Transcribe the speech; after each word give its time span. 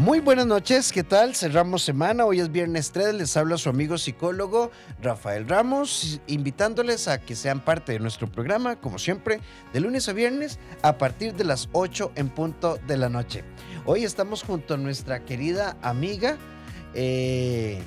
Muy 0.00 0.20
buenas 0.20 0.46
noches, 0.46 0.92
¿qué 0.92 1.04
tal? 1.04 1.34
Cerramos 1.34 1.82
semana, 1.82 2.24
hoy 2.24 2.40
es 2.40 2.50
viernes 2.50 2.90
3, 2.90 3.16
les 3.16 3.36
habla 3.36 3.58
su 3.58 3.68
amigo 3.68 3.98
psicólogo 3.98 4.70
Rafael 5.02 5.46
Ramos, 5.46 6.22
invitándoles 6.26 7.06
a 7.06 7.20
que 7.20 7.36
sean 7.36 7.60
parte 7.60 7.92
de 7.92 7.98
nuestro 7.98 8.26
programa, 8.26 8.76
como 8.76 8.98
siempre, 8.98 9.40
de 9.74 9.80
lunes 9.80 10.08
a 10.08 10.14
viernes 10.14 10.58
a 10.80 10.96
partir 10.96 11.34
de 11.34 11.44
las 11.44 11.68
8 11.72 12.12
en 12.14 12.30
punto 12.30 12.78
de 12.86 12.96
la 12.96 13.10
noche. 13.10 13.44
Hoy 13.84 14.04
estamos 14.04 14.42
junto 14.42 14.72
a 14.72 14.78
nuestra 14.78 15.26
querida 15.26 15.76
amiga 15.82 16.38
eh, 16.94 17.78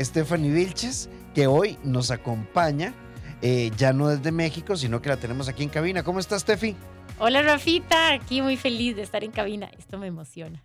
Stephanie 0.00 0.50
Vilches, 0.50 1.10
que 1.34 1.46
hoy 1.46 1.78
nos 1.84 2.10
acompaña, 2.10 2.94
eh, 3.42 3.70
ya 3.76 3.92
no 3.92 4.08
desde 4.08 4.32
México, 4.32 4.78
sino 4.78 5.02
que 5.02 5.10
la 5.10 5.18
tenemos 5.18 5.48
aquí 5.48 5.62
en 5.62 5.68
cabina. 5.68 6.02
¿Cómo 6.02 6.20
estás, 6.20 6.40
Steffi? 6.40 6.74
Hola 7.18 7.42
Rafita, 7.42 8.12
aquí 8.12 8.42
muy 8.42 8.56
feliz 8.56 8.96
de 8.96 9.02
estar 9.02 9.22
en 9.22 9.30
cabina. 9.30 9.70
Esto 9.78 9.98
me 9.98 10.06
emociona. 10.08 10.62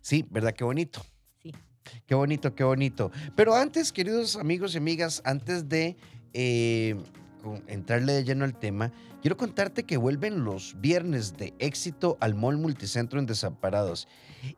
Sí, 0.00 0.24
¿verdad? 0.30 0.52
Qué 0.52 0.62
bonito. 0.62 1.04
Sí. 1.42 1.52
Qué 2.06 2.14
bonito, 2.14 2.54
qué 2.54 2.64
bonito. 2.64 3.10
Pero 3.34 3.54
antes, 3.54 3.92
queridos 3.92 4.36
amigos 4.36 4.74
y 4.74 4.78
amigas, 4.78 5.20
antes 5.24 5.68
de 5.68 5.96
eh, 6.32 6.96
entrarle 7.66 8.12
de 8.12 8.24
lleno 8.24 8.44
al 8.44 8.56
tema, 8.56 8.92
quiero 9.20 9.36
contarte 9.36 9.84
que 9.84 9.96
vuelven 9.96 10.44
los 10.44 10.80
viernes 10.80 11.36
de 11.36 11.54
éxito 11.58 12.16
al 12.20 12.34
Mall 12.34 12.58
Multicentro 12.58 13.18
en 13.18 13.26
Desamparados. 13.26 14.06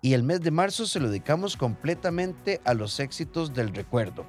Y 0.03 0.13
el 0.13 0.25
mes 0.25 0.43
de 0.43 0.51
marzo 0.51 0.87
se 0.87 1.01
lo 1.01 1.09
dedicamos 1.09 1.57
completamente 1.57 2.61
a 2.65 2.75
los 2.75 3.01
éxitos 3.01 3.55
del 3.55 3.75
recuerdo. 3.75 4.27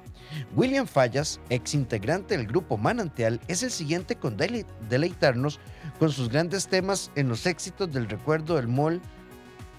William 0.54 0.86
Fallas, 0.86 1.40
ex 1.50 1.74
integrante 1.74 2.36
del 2.36 2.46
grupo 2.46 2.78
Manantial, 2.78 3.40
es 3.46 3.62
el 3.62 3.70
siguiente 3.70 4.16
con 4.16 4.38
deleitarnos 4.38 5.60
con 6.00 6.10
sus 6.10 6.30
grandes 6.30 6.66
temas 6.66 7.12
en 7.14 7.28
los 7.28 7.44
éxitos 7.44 7.92
del 7.92 8.08
recuerdo 8.08 8.56
del 8.56 8.68
Mall 8.68 9.02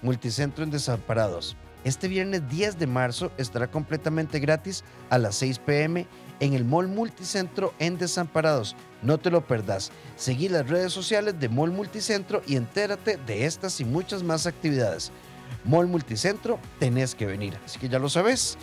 Multicentro 0.02 0.62
en 0.62 0.70
Desamparados. 0.70 1.56
Este 1.82 2.06
viernes 2.06 2.48
10 2.48 2.78
de 2.78 2.86
marzo 2.86 3.32
estará 3.38 3.68
completamente 3.68 4.38
gratis 4.38 4.84
a 5.10 5.18
las 5.18 5.34
6 5.34 5.58
pm 5.58 6.06
en 6.38 6.54
el 6.54 6.64
Mall 6.64 6.86
Multicentro 6.86 7.74
en 7.80 7.98
Desamparados. 7.98 8.76
No 9.02 9.18
te 9.18 9.32
lo 9.32 9.44
perdas. 9.44 9.90
Seguí 10.14 10.48
las 10.48 10.70
redes 10.70 10.92
sociales 10.92 11.40
de 11.40 11.48
Mall 11.48 11.72
Multicentro 11.72 12.40
y 12.46 12.54
entérate 12.54 13.16
de 13.16 13.44
estas 13.44 13.80
y 13.80 13.84
muchas 13.84 14.22
más 14.22 14.46
actividades. 14.46 15.10
Mall 15.64 15.88
Multicentro, 15.88 16.60
tenés 16.78 17.16
que 17.16 17.26
venir. 17.26 17.58
Así 17.64 17.80
que 17.80 17.88
ya 17.88 17.98
lo 17.98 18.08
sabes. 18.08 18.58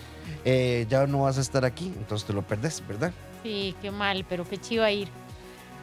Eh, 0.46 0.86
ya 0.90 1.06
no 1.08 1.24
vas 1.24 1.38
a 1.38 1.42
estar 1.42 1.66
aquí, 1.66 1.92
entonces 1.98 2.26
te 2.26 2.32
lo 2.32 2.42
perdés, 2.42 2.82
¿verdad? 2.88 3.12
Sí, 3.44 3.76
qué 3.82 3.92
mal, 3.92 4.26
pero 4.30 4.48
qué 4.48 4.58
chido 4.58 4.88
ir. 4.88 5.10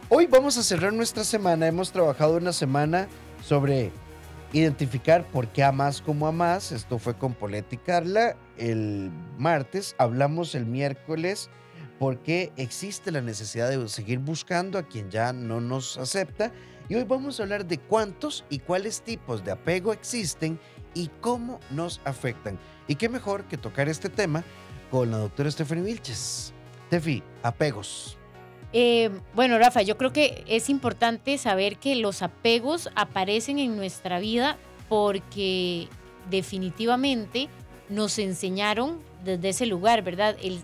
Hoy 0.09 0.27
vamos 0.27 0.57
a 0.57 0.63
cerrar 0.63 0.93
nuestra 0.93 1.25
semana. 1.25 1.67
Hemos 1.67 1.91
trabajado 1.91 2.37
una 2.37 2.53
semana 2.53 3.09
sobre 3.43 3.91
identificar 4.53 5.27
por 5.27 5.49
qué 5.49 5.65
amas 5.65 6.01
como 6.01 6.29
amas. 6.29 6.71
Esto 6.71 7.01
fue 7.01 7.19
con 7.19 7.35
Polet 7.35 7.73
y 7.73 7.77
Carla. 7.77 8.37
El 8.57 9.11
martes 9.37 9.97
hablamos 9.99 10.55
el 10.55 10.65
miércoles 10.65 11.51
por 11.99 12.19
qué 12.19 12.53
existe 12.57 13.11
la 13.11 13.21
necesidad 13.21 13.69
de 13.69 13.89
seguir 13.89 14.21
buscando 14.21 14.79
a 14.79 14.85
quien 14.85 15.11
ya 15.11 15.33
no 15.33 15.61
nos 15.61 15.99
acepta. 15.99 16.53
Y 16.89 16.95
hoy 16.95 17.03
vamos 17.03 17.41
a 17.41 17.43
hablar 17.43 17.67
de 17.67 17.79
cuántos 17.79 18.45
y 18.49 18.61
cuáles 18.61 19.03
tipos 19.03 19.45
de 19.45 19.51
apego 19.51 19.93
existen 19.93 20.61
y 20.95 21.11
cómo 21.21 21.59
nos 21.71 22.01
afectan. 22.05 22.61
Y 22.87 22.95
qué 22.95 23.09
mejor 23.09 23.43
que 23.47 23.59
tocar 23.59 23.89
este 23.89 24.09
tema 24.09 24.45
con 24.89 25.11
la 25.11 25.19
doctora 25.19 25.51
Stephanie 25.51 25.83
Vilches. 25.83 26.53
Tefi, 26.91 27.25
apegos. 27.43 28.17
Eh, 28.79 29.09
bueno, 29.35 29.59
Rafa, 29.59 29.81
yo 29.81 29.97
creo 29.97 30.13
que 30.13 30.45
es 30.47 30.69
importante 30.69 31.39
saber 31.39 31.79
que 31.79 31.97
los 31.97 32.21
apegos 32.21 32.91
aparecen 32.95 33.59
en 33.59 33.75
nuestra 33.75 34.19
vida 34.19 34.59
porque 34.91 35.89
definitivamente 36.29 37.49
nos 37.89 38.19
enseñaron 38.19 39.01
desde 39.25 39.49
ese 39.49 39.65
lugar, 39.65 40.03
¿verdad? 40.03 40.37
El, 40.43 40.63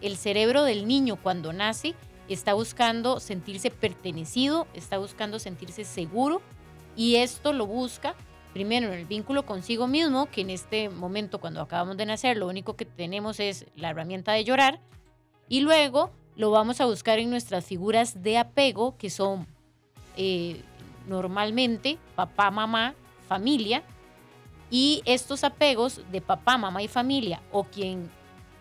el, 0.00 0.16
cerebro 0.16 0.62
del 0.62 0.86
niño 0.86 1.16
cuando 1.20 1.52
nace 1.52 1.96
está 2.28 2.54
buscando 2.54 3.18
sentirse 3.18 3.72
pertenecido, 3.72 4.68
está 4.72 4.98
buscando 4.98 5.40
sentirse 5.40 5.82
seguro 5.82 6.40
y 6.94 7.16
esto 7.16 7.52
lo 7.52 7.66
busca 7.66 8.14
primero 8.52 8.86
en 8.86 8.92
el 8.92 9.04
vínculo 9.04 9.44
consigo 9.44 9.88
mismo, 9.88 10.26
que 10.26 10.42
en 10.42 10.50
este 10.50 10.90
momento 10.90 11.40
cuando 11.40 11.60
acabamos 11.60 11.96
de 11.96 12.06
nacer 12.06 12.36
lo 12.36 12.46
único 12.46 12.76
que 12.76 12.84
tenemos 12.84 13.40
es 13.40 13.66
la 13.74 13.90
herramienta 13.90 14.30
de 14.30 14.44
llorar 14.44 14.78
y 15.48 15.58
luego 15.58 16.12
lo 16.38 16.52
vamos 16.52 16.80
a 16.80 16.86
buscar 16.86 17.18
en 17.18 17.30
nuestras 17.30 17.66
figuras 17.66 18.22
de 18.22 18.38
apego, 18.38 18.96
que 18.96 19.10
son 19.10 19.44
eh, 20.16 20.62
normalmente 21.08 21.98
papá, 22.14 22.52
mamá, 22.52 22.94
familia. 23.26 23.82
Y 24.70 25.02
estos 25.04 25.42
apegos 25.42 26.00
de 26.12 26.20
papá, 26.20 26.56
mamá 26.56 26.80
y 26.80 26.86
familia, 26.86 27.42
o 27.50 27.64
quien, 27.64 28.08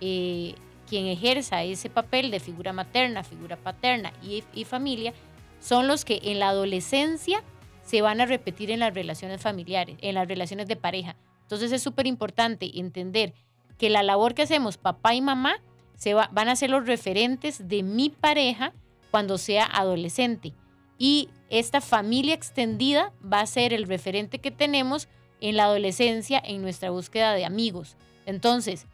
eh, 0.01 0.55
quien 0.89 1.05
ejerza 1.05 1.63
ese 1.63 1.91
papel 1.91 2.31
de 2.31 2.39
figura 2.39 2.73
materna, 2.73 3.23
figura 3.23 3.57
paterna 3.57 4.11
y, 4.23 4.43
y 4.55 4.65
familia, 4.65 5.13
son 5.59 5.87
los 5.87 6.03
que 6.03 6.19
en 6.23 6.39
la 6.39 6.49
adolescencia 6.49 7.43
se 7.83 8.01
van 8.01 8.21
a 8.21 8.25
repetir 8.25 8.71
en 8.71 8.79
las 8.79 8.95
relaciones 8.95 9.39
familiares, 9.39 9.97
en 10.01 10.15
las 10.15 10.27
relaciones 10.27 10.67
de 10.67 10.77
pareja. 10.77 11.15
Entonces 11.43 11.71
es 11.71 11.83
súper 11.83 12.07
importante 12.07 12.79
entender 12.79 13.35
que 13.77 13.91
la 13.91 14.01
labor 14.01 14.33
que 14.33 14.41
hacemos 14.41 14.77
papá 14.77 15.13
y 15.13 15.21
mamá 15.21 15.61
se 15.97 16.13
van 16.13 16.47
a 16.47 16.55
ser 16.55 16.69
los 16.69 16.85
referentes 16.85 17.67
de 17.67 17.83
mi 17.83 18.09
pareja 18.09 18.71
cuando 19.11 19.37
sea 19.37 19.65
adolescente. 19.65 20.53
Y 20.97 21.29
esta 21.49 21.81
familia 21.81 22.33
extendida 22.33 23.11
va 23.21 23.41
a 23.41 23.47
ser 23.47 23.73
el 23.73 23.87
referente 23.87 24.39
que 24.39 24.51
tenemos 24.51 25.07
en 25.41 25.55
la 25.55 25.65
adolescencia 25.65 26.41
en 26.43 26.61
nuestra 26.61 26.91
búsqueda 26.91 27.33
de 27.33 27.45
amigos. 27.45 27.95
Entonces, 28.25 28.85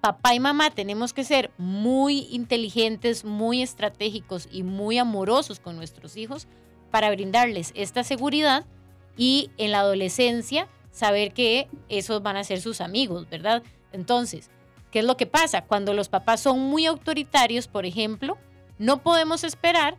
papá 0.00 0.34
y 0.34 0.40
mamá 0.40 0.70
tenemos 0.70 1.12
que 1.12 1.24
ser 1.24 1.50
muy 1.58 2.26
inteligentes, 2.30 3.24
muy 3.24 3.62
estratégicos 3.62 4.48
y 4.50 4.62
muy 4.62 4.98
amorosos 4.98 5.60
con 5.60 5.76
nuestros 5.76 6.16
hijos 6.16 6.46
para 6.90 7.10
brindarles 7.10 7.72
esta 7.74 8.04
seguridad 8.04 8.66
y 9.16 9.50
en 9.58 9.70
la 9.72 9.80
adolescencia 9.80 10.68
saber 10.90 11.32
que 11.32 11.68
esos 11.88 12.22
van 12.22 12.36
a 12.36 12.44
ser 12.44 12.60
sus 12.60 12.80
amigos, 12.80 13.28
¿verdad? 13.28 13.62
Entonces, 13.92 14.50
¿Qué 14.90 15.00
es 15.00 15.04
lo 15.04 15.16
que 15.16 15.26
pasa? 15.26 15.62
Cuando 15.62 15.94
los 15.94 16.08
papás 16.08 16.40
son 16.40 16.58
muy 16.60 16.86
autoritarios, 16.86 17.68
por 17.68 17.86
ejemplo, 17.86 18.38
no 18.78 19.02
podemos 19.02 19.44
esperar 19.44 19.96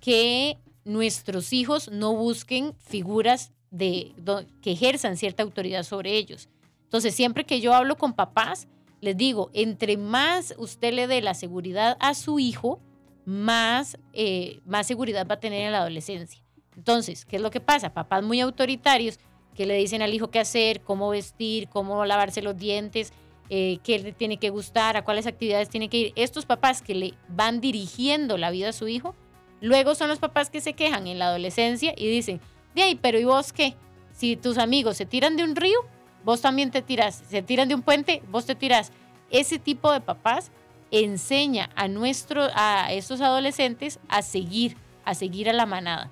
que 0.00 0.58
nuestros 0.84 1.52
hijos 1.52 1.90
no 1.90 2.14
busquen 2.14 2.74
figuras 2.78 3.52
de, 3.70 4.14
que 4.60 4.72
ejerzan 4.72 5.16
cierta 5.16 5.42
autoridad 5.42 5.84
sobre 5.84 6.16
ellos. 6.16 6.48
Entonces, 6.84 7.14
siempre 7.14 7.44
que 7.44 7.60
yo 7.60 7.72
hablo 7.72 7.96
con 7.96 8.14
papás, 8.14 8.68
les 9.00 9.16
digo, 9.16 9.50
entre 9.54 9.96
más 9.96 10.54
usted 10.58 10.92
le 10.92 11.06
dé 11.06 11.22
la 11.22 11.34
seguridad 11.34 11.96
a 12.00 12.14
su 12.14 12.38
hijo, 12.38 12.80
más, 13.24 13.96
eh, 14.12 14.60
más 14.66 14.86
seguridad 14.86 15.26
va 15.28 15.34
a 15.34 15.40
tener 15.40 15.62
en 15.62 15.72
la 15.72 15.78
adolescencia. 15.78 16.42
Entonces, 16.76 17.24
¿qué 17.24 17.36
es 17.36 17.42
lo 17.42 17.50
que 17.50 17.60
pasa? 17.60 17.94
Papás 17.94 18.22
muy 18.22 18.40
autoritarios 18.40 19.18
que 19.54 19.66
le 19.66 19.76
dicen 19.76 20.02
al 20.02 20.14
hijo 20.14 20.30
qué 20.30 20.40
hacer, 20.40 20.80
cómo 20.80 21.10
vestir, 21.10 21.68
cómo 21.68 22.04
lavarse 22.04 22.42
los 22.42 22.56
dientes, 22.56 23.12
eh, 23.54 23.80
qué 23.84 23.98
le 23.98 24.12
tiene 24.14 24.38
que 24.38 24.48
gustar, 24.48 24.96
a 24.96 25.04
cuáles 25.04 25.26
actividades 25.26 25.68
tiene 25.68 25.90
que 25.90 25.98
ir. 25.98 26.12
Estos 26.16 26.46
papás 26.46 26.80
que 26.80 26.94
le 26.94 27.12
van 27.28 27.60
dirigiendo 27.60 28.38
la 28.38 28.50
vida 28.50 28.70
a 28.70 28.72
su 28.72 28.88
hijo, 28.88 29.14
luego 29.60 29.94
son 29.94 30.08
los 30.08 30.18
papás 30.18 30.48
que 30.48 30.62
se 30.62 30.72
quejan 30.72 31.06
en 31.06 31.18
la 31.18 31.26
adolescencia 31.26 31.92
y 31.94 32.08
dicen, 32.08 32.40
de 32.74 32.82
ahí, 32.82 32.94
pero 32.94 33.18
¿y 33.18 33.24
vos 33.24 33.52
qué? 33.52 33.76
Si 34.10 34.36
tus 34.36 34.56
amigos 34.56 34.96
se 34.96 35.04
tiran 35.04 35.36
de 35.36 35.44
un 35.44 35.54
río, 35.54 35.80
vos 36.24 36.40
también 36.40 36.70
te 36.70 36.80
tiras. 36.80 37.22
Se 37.28 37.42
tiran 37.42 37.68
de 37.68 37.74
un 37.74 37.82
puente, 37.82 38.22
vos 38.30 38.46
te 38.46 38.54
tiras. 38.54 38.90
Ese 39.30 39.58
tipo 39.58 39.92
de 39.92 40.00
papás 40.00 40.50
enseña 40.90 41.68
a, 41.76 41.88
nuestro, 41.88 42.48
a 42.54 42.90
estos 42.90 43.20
adolescentes 43.20 44.00
a 44.08 44.22
seguir, 44.22 44.78
a 45.04 45.12
seguir 45.14 45.50
a 45.50 45.52
la 45.52 45.66
manada. 45.66 46.10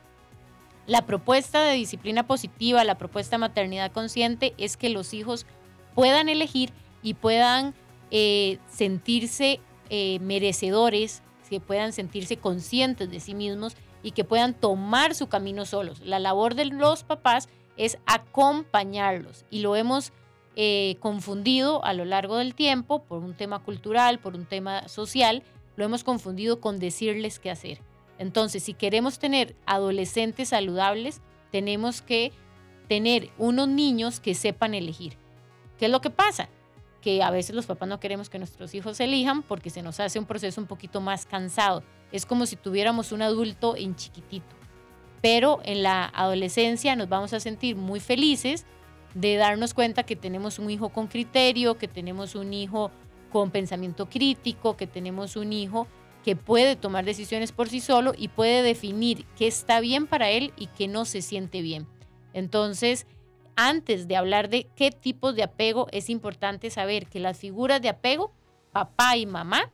La 0.86 1.06
propuesta 1.06 1.62
de 1.62 1.72
disciplina 1.72 2.26
positiva, 2.26 2.84
la 2.84 2.98
propuesta 2.98 3.36
de 3.36 3.40
maternidad 3.40 3.92
consciente 3.92 4.52
es 4.58 4.76
que 4.76 4.90
los 4.90 5.14
hijos 5.14 5.46
puedan 5.94 6.28
elegir 6.28 6.70
y 7.02 7.14
puedan 7.14 7.74
eh, 8.10 8.58
sentirse 8.68 9.60
eh, 9.88 10.18
merecedores, 10.20 11.22
que 11.48 11.60
puedan 11.60 11.92
sentirse 11.92 12.36
conscientes 12.36 13.10
de 13.10 13.18
sí 13.18 13.34
mismos 13.34 13.76
y 14.02 14.12
que 14.12 14.24
puedan 14.24 14.54
tomar 14.54 15.14
su 15.14 15.28
camino 15.28 15.66
solos. 15.66 16.00
La 16.00 16.20
labor 16.20 16.54
de 16.54 16.66
los 16.66 17.02
papás 17.02 17.48
es 17.76 17.98
acompañarlos 18.06 19.44
y 19.50 19.60
lo 19.60 19.74
hemos 19.74 20.12
eh, 20.56 20.96
confundido 21.00 21.84
a 21.84 21.92
lo 21.92 22.04
largo 22.04 22.36
del 22.36 22.54
tiempo 22.54 23.02
por 23.04 23.22
un 23.22 23.34
tema 23.34 23.60
cultural, 23.60 24.18
por 24.20 24.34
un 24.34 24.46
tema 24.46 24.88
social, 24.88 25.42
lo 25.76 25.84
hemos 25.84 26.04
confundido 26.04 26.60
con 26.60 26.78
decirles 26.78 27.38
qué 27.38 27.50
hacer. 27.50 27.80
Entonces, 28.18 28.62
si 28.62 28.74
queremos 28.74 29.18
tener 29.18 29.56
adolescentes 29.64 30.50
saludables, 30.50 31.20
tenemos 31.50 32.02
que 32.02 32.32
tener 32.86 33.30
unos 33.38 33.68
niños 33.68 34.20
que 34.20 34.34
sepan 34.34 34.74
elegir. 34.74 35.16
¿Qué 35.78 35.86
es 35.86 35.90
lo 35.90 36.00
que 36.00 36.10
pasa? 36.10 36.48
Que 37.00 37.22
a 37.22 37.30
veces 37.30 37.54
los 37.54 37.66
papás 37.66 37.88
no 37.88 38.00
queremos 38.00 38.28
que 38.28 38.38
nuestros 38.38 38.74
hijos 38.74 39.00
elijan 39.00 39.42
porque 39.42 39.70
se 39.70 39.82
nos 39.82 40.00
hace 40.00 40.18
un 40.18 40.26
proceso 40.26 40.60
un 40.60 40.66
poquito 40.66 41.00
más 41.00 41.26
cansado. 41.26 41.82
Es 42.12 42.26
como 42.26 42.46
si 42.46 42.56
tuviéramos 42.56 43.12
un 43.12 43.22
adulto 43.22 43.76
en 43.76 43.96
chiquitito. 43.96 44.56
Pero 45.22 45.60
en 45.64 45.82
la 45.82 46.04
adolescencia 46.04 46.96
nos 46.96 47.08
vamos 47.08 47.32
a 47.32 47.40
sentir 47.40 47.76
muy 47.76 48.00
felices 48.00 48.66
de 49.14 49.36
darnos 49.36 49.74
cuenta 49.74 50.04
que 50.04 50.16
tenemos 50.16 50.58
un 50.58 50.70
hijo 50.70 50.90
con 50.90 51.08
criterio, 51.08 51.78
que 51.78 51.88
tenemos 51.88 52.34
un 52.34 52.52
hijo 52.52 52.90
con 53.30 53.50
pensamiento 53.50 54.08
crítico, 54.08 54.76
que 54.76 54.86
tenemos 54.86 55.36
un 55.36 55.52
hijo 55.52 55.86
que 56.24 56.36
puede 56.36 56.76
tomar 56.76 57.04
decisiones 57.04 57.52
por 57.52 57.68
sí 57.68 57.80
solo 57.80 58.12
y 58.16 58.28
puede 58.28 58.62
definir 58.62 59.24
qué 59.36 59.46
está 59.46 59.80
bien 59.80 60.06
para 60.06 60.30
él 60.30 60.52
y 60.56 60.66
qué 60.66 60.86
no 60.86 61.04
se 61.04 61.22
siente 61.22 61.62
bien. 61.62 61.86
Entonces, 62.32 63.06
antes 63.68 64.08
de 64.08 64.16
hablar 64.16 64.48
de 64.48 64.66
qué 64.74 64.90
tipos 64.90 65.34
de 65.34 65.42
apego, 65.42 65.86
es 65.92 66.08
importante 66.08 66.70
saber 66.70 67.06
que 67.06 67.20
las 67.20 67.38
figuras 67.38 67.82
de 67.82 67.90
apego, 67.90 68.32
papá 68.72 69.16
y 69.16 69.26
mamá, 69.26 69.70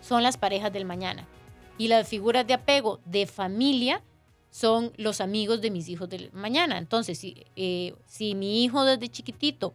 son 0.00 0.22
las 0.22 0.36
parejas 0.36 0.72
del 0.72 0.84
mañana. 0.84 1.26
Y 1.76 1.88
las 1.88 2.08
figuras 2.08 2.46
de 2.46 2.54
apego 2.54 3.00
de 3.04 3.26
familia 3.26 4.02
son 4.50 4.92
los 4.96 5.20
amigos 5.20 5.60
de 5.60 5.70
mis 5.70 5.88
hijos 5.88 6.08
del 6.08 6.32
mañana. 6.32 6.76
Entonces, 6.78 7.18
si, 7.18 7.44
eh, 7.54 7.94
mi 8.34 8.64
hijo 8.64 8.84
desde 8.84 9.08
chiquitito 9.08 9.74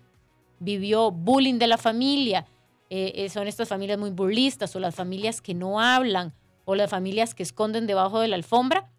vivió 0.59 1.09
bullying 1.11 1.59
de 1.59 1.67
la 1.67 1.77
familia, 1.77 2.45
eh, 2.89 3.13
eh, 3.15 3.29
son 3.29 3.47
estas 3.47 3.69
familias 3.69 3.99
muy 3.99 4.09
burlistas 4.09 4.75
o 4.75 4.79
las 4.79 4.95
familias 4.95 5.41
que 5.41 5.53
no 5.53 5.79
hablan 5.79 6.33
o 6.65 6.75
las 6.75 6.89
familias 6.89 7.33
que 7.33 7.43
esconden 7.43 7.87
debajo 7.87 8.19
de 8.19 8.27
la 8.27 8.35
alfombra. 8.35 8.91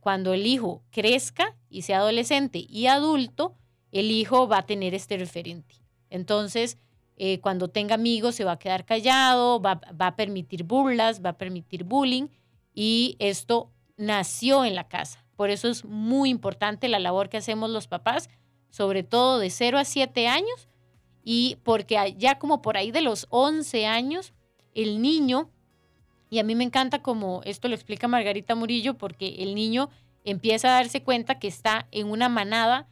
Cuando 0.00 0.34
el 0.34 0.46
hijo 0.46 0.82
crezca 0.90 1.56
y 1.68 1.82
sea 1.82 1.98
adolescente 1.98 2.64
y 2.68 2.86
adulto, 2.86 3.54
el 3.92 4.10
hijo 4.10 4.48
va 4.48 4.58
a 4.58 4.66
tener 4.66 4.94
este 4.94 5.16
referente. 5.16 5.76
Entonces, 6.10 6.78
eh, 7.16 7.40
cuando 7.40 7.68
tenga 7.68 7.94
amigos 7.94 8.34
se 8.34 8.44
va 8.44 8.52
a 8.52 8.58
quedar 8.58 8.84
callado, 8.84 9.60
va, 9.60 9.80
va, 10.00 10.08
a 10.08 10.16
permitir 10.16 10.64
burlas, 10.64 11.24
va 11.24 11.30
a 11.30 11.38
permitir 11.38 11.84
bullying 11.84 12.28
y 12.74 13.16
esto 13.18 13.70
nació 13.96 14.64
en 14.64 14.74
la 14.74 14.88
casa. 14.88 15.24
Por 15.36 15.50
eso 15.50 15.68
es 15.68 15.84
muy 15.84 16.30
importante 16.30 16.88
la 16.88 16.98
labor 16.98 17.28
que 17.28 17.38
hacemos 17.38 17.70
los 17.70 17.88
papás, 17.88 18.28
sobre 18.70 19.02
todo 19.02 19.38
de 19.38 19.50
0 19.50 19.78
a 19.78 19.84
7 19.84 20.28
años, 20.28 20.68
y 21.24 21.56
porque 21.64 22.14
ya 22.16 22.38
como 22.38 22.62
por 22.62 22.76
ahí 22.76 22.90
de 22.90 23.02
los 23.02 23.26
11 23.30 23.86
años, 23.86 24.32
el 24.74 25.00
niño, 25.02 25.50
y 26.36 26.38
a 26.38 26.44
mí 26.44 26.54
me 26.54 26.64
encanta 26.64 27.00
como 27.00 27.40
esto 27.46 27.66
lo 27.66 27.74
explica 27.74 28.08
Margarita 28.08 28.54
Murillo, 28.54 28.98
porque 28.98 29.36
el 29.38 29.54
niño 29.54 29.88
empieza 30.22 30.68
a 30.68 30.72
darse 30.72 31.02
cuenta 31.02 31.38
que 31.38 31.48
está 31.48 31.88
en 31.92 32.10
una 32.10 32.28
manada 32.28 32.86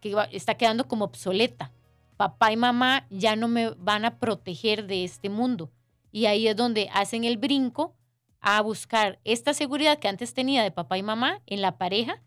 que 0.00 0.16
está 0.32 0.54
quedando 0.54 0.88
como 0.88 1.04
obsoleta. 1.04 1.72
Papá 2.16 2.52
y 2.52 2.56
mamá 2.56 3.06
ya 3.10 3.36
no 3.36 3.48
me 3.48 3.68
van 3.72 4.06
a 4.06 4.18
proteger 4.18 4.86
de 4.86 5.04
este 5.04 5.28
mundo. 5.28 5.70
Y 6.10 6.24
ahí 6.24 6.48
es 6.48 6.56
donde 6.56 6.88
hacen 6.90 7.24
el 7.24 7.36
brinco 7.36 7.94
a 8.40 8.62
buscar 8.62 9.20
esta 9.24 9.52
seguridad 9.52 9.98
que 9.98 10.08
antes 10.08 10.32
tenía 10.32 10.62
de 10.62 10.70
papá 10.70 10.96
y 10.96 11.02
mamá 11.02 11.42
en 11.44 11.60
la 11.60 11.76
pareja. 11.76 12.22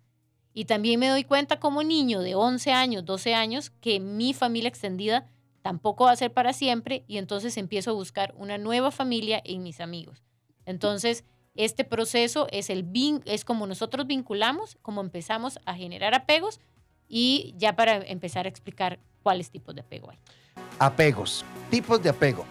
Y 0.54 0.66
también 0.66 1.00
me 1.00 1.08
doy 1.08 1.24
cuenta 1.24 1.60
como 1.60 1.82
niño 1.82 2.22
de 2.22 2.36
11 2.36 2.74
años, 2.74 3.06
12 3.06 3.34
años, 3.34 3.72
que 3.82 4.00
mi 4.00 4.36
familia 4.36 4.70
extendida 4.70 5.26
tampoco 5.64 6.04
va 6.04 6.12
a 6.12 6.16
ser 6.16 6.32
para 6.32 6.54
siempre 6.54 7.06
y 7.08 7.18
entonces 7.18 7.58
empiezo 7.58 7.90
a 7.90 7.96
buscar 7.96 8.36
una 8.38 8.60
nueva 8.60 8.92
familia 8.92 9.42
en 9.44 9.64
mis 9.64 9.82
amigos. 9.82 10.29
Entonces, 10.70 11.24
este 11.56 11.84
proceso 11.84 12.48
es, 12.52 12.70
el 12.70 12.86
es 13.26 13.44
como 13.44 13.66
nosotros 13.66 14.06
vinculamos, 14.06 14.78
como 14.84 15.02
empezamos 15.02 15.60
a 15.66 15.74
generar 15.74 16.14
apegos 16.14 16.60
y 17.08 17.56
ya 17.58 17.76
para 17.76 17.96
empezar 17.96 18.46
a 18.46 18.50
explicar 18.50 19.00
cuáles 19.24 19.50
tipos 19.50 19.74
de 19.74 19.82
apego 19.82 20.12
hay. 20.12 20.20
Apegos, 20.78 21.44
tipos 21.72 22.04
de 22.04 22.10
apego. 22.10 22.46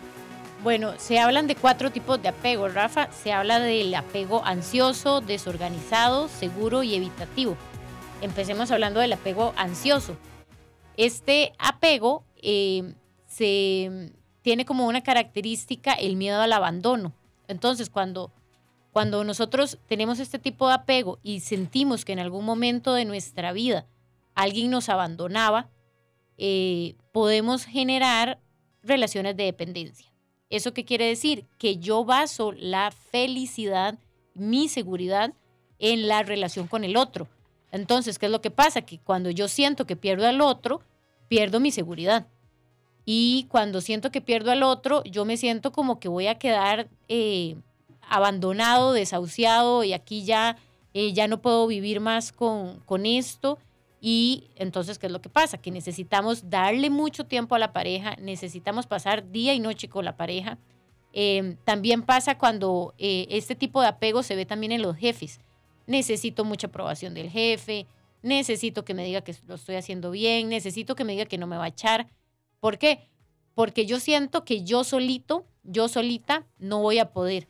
Bueno, 0.64 0.94
se 0.98 1.20
hablan 1.20 1.46
de 1.46 1.54
cuatro 1.54 1.92
tipos 1.92 2.20
de 2.20 2.26
apego, 2.26 2.68
Rafa. 2.68 3.08
Se 3.12 3.32
habla 3.32 3.60
del 3.60 3.94
apego 3.94 4.44
ansioso, 4.44 5.20
desorganizado, 5.20 6.26
seguro 6.26 6.82
y 6.82 6.96
evitativo. 6.96 7.56
Empecemos 8.20 8.72
hablando 8.72 8.98
del 8.98 9.12
apego 9.12 9.54
ansioso. 9.56 10.16
Este 10.96 11.52
apego 11.60 12.24
eh, 12.34 12.94
se 13.28 14.12
tiene 14.42 14.64
como 14.64 14.88
una 14.88 15.04
característica 15.04 15.92
el 15.92 16.16
miedo 16.16 16.42
al 16.42 16.52
abandono. 16.52 17.12
Entonces, 17.48 17.90
cuando, 17.90 18.30
cuando 18.92 19.24
nosotros 19.24 19.78
tenemos 19.88 20.20
este 20.20 20.38
tipo 20.38 20.68
de 20.68 20.74
apego 20.74 21.18
y 21.22 21.40
sentimos 21.40 22.04
que 22.04 22.12
en 22.12 22.20
algún 22.20 22.44
momento 22.44 22.94
de 22.94 23.04
nuestra 23.04 23.52
vida 23.52 23.86
alguien 24.34 24.70
nos 24.70 24.88
abandonaba, 24.88 25.68
eh, 26.36 26.94
podemos 27.12 27.64
generar 27.64 28.38
relaciones 28.82 29.36
de 29.36 29.44
dependencia. 29.44 30.12
¿Eso 30.50 30.72
qué 30.72 30.84
quiere 30.84 31.06
decir? 31.06 31.46
Que 31.58 31.78
yo 31.78 32.04
baso 32.04 32.52
la 32.52 32.90
felicidad, 32.90 33.98
mi 34.34 34.68
seguridad 34.68 35.32
en 35.78 36.08
la 36.08 36.22
relación 36.22 36.68
con 36.68 36.84
el 36.84 36.96
otro. 36.96 37.28
Entonces, 37.70 38.18
¿qué 38.18 38.26
es 38.26 38.32
lo 38.32 38.40
que 38.40 38.50
pasa? 38.50 38.82
Que 38.82 38.98
cuando 38.98 39.30
yo 39.30 39.48
siento 39.48 39.86
que 39.86 39.96
pierdo 39.96 40.26
al 40.26 40.40
otro, 40.40 40.80
pierdo 41.28 41.60
mi 41.60 41.70
seguridad. 41.70 42.26
Y 43.10 43.46
cuando 43.48 43.80
siento 43.80 44.10
que 44.10 44.20
pierdo 44.20 44.50
al 44.50 44.62
otro, 44.62 45.02
yo 45.04 45.24
me 45.24 45.38
siento 45.38 45.72
como 45.72 45.98
que 45.98 46.08
voy 46.08 46.26
a 46.26 46.34
quedar 46.34 46.90
eh, 47.08 47.56
abandonado, 48.06 48.92
desahuciado 48.92 49.82
y 49.82 49.94
aquí 49.94 50.26
ya, 50.26 50.58
eh, 50.92 51.14
ya 51.14 51.26
no 51.26 51.40
puedo 51.40 51.66
vivir 51.66 52.00
más 52.00 52.32
con, 52.32 52.80
con 52.80 53.06
esto. 53.06 53.56
Y 54.02 54.50
entonces, 54.56 54.98
¿qué 54.98 55.06
es 55.06 55.12
lo 55.12 55.22
que 55.22 55.30
pasa? 55.30 55.56
Que 55.56 55.70
necesitamos 55.70 56.50
darle 56.50 56.90
mucho 56.90 57.24
tiempo 57.24 57.54
a 57.54 57.58
la 57.58 57.72
pareja, 57.72 58.14
necesitamos 58.20 58.86
pasar 58.86 59.30
día 59.30 59.54
y 59.54 59.60
noche 59.60 59.88
con 59.88 60.04
la 60.04 60.18
pareja. 60.18 60.58
Em, 61.14 61.56
también 61.64 62.02
pasa 62.02 62.36
cuando 62.36 62.92
eh, 62.98 63.26
este 63.30 63.54
tipo 63.54 63.80
de 63.80 63.88
apego 63.88 64.22
se 64.22 64.36
ve 64.36 64.44
también 64.44 64.72
en 64.72 64.82
los 64.82 64.98
jefes. 64.98 65.40
Necesito 65.86 66.44
mucha 66.44 66.66
aprobación 66.66 67.14
del 67.14 67.30
jefe, 67.30 67.86
necesito 68.20 68.84
que 68.84 68.92
me 68.92 69.06
diga 69.06 69.22
que 69.22 69.34
lo 69.46 69.54
estoy 69.54 69.76
haciendo 69.76 70.10
bien, 70.10 70.50
necesito 70.50 70.94
que 70.94 71.04
me 71.04 71.12
diga 71.12 71.24
que 71.24 71.38
no 71.38 71.46
me 71.46 71.56
va 71.56 71.64
a 71.64 71.68
echar. 71.68 72.06
¿Por 72.60 72.78
qué? 72.78 73.08
Porque 73.54 73.86
yo 73.86 74.00
siento 74.00 74.44
que 74.44 74.64
yo 74.64 74.84
solito, 74.84 75.44
yo 75.64 75.88
solita, 75.88 76.46
no 76.58 76.80
voy 76.80 76.98
a 76.98 77.12
poder. 77.12 77.48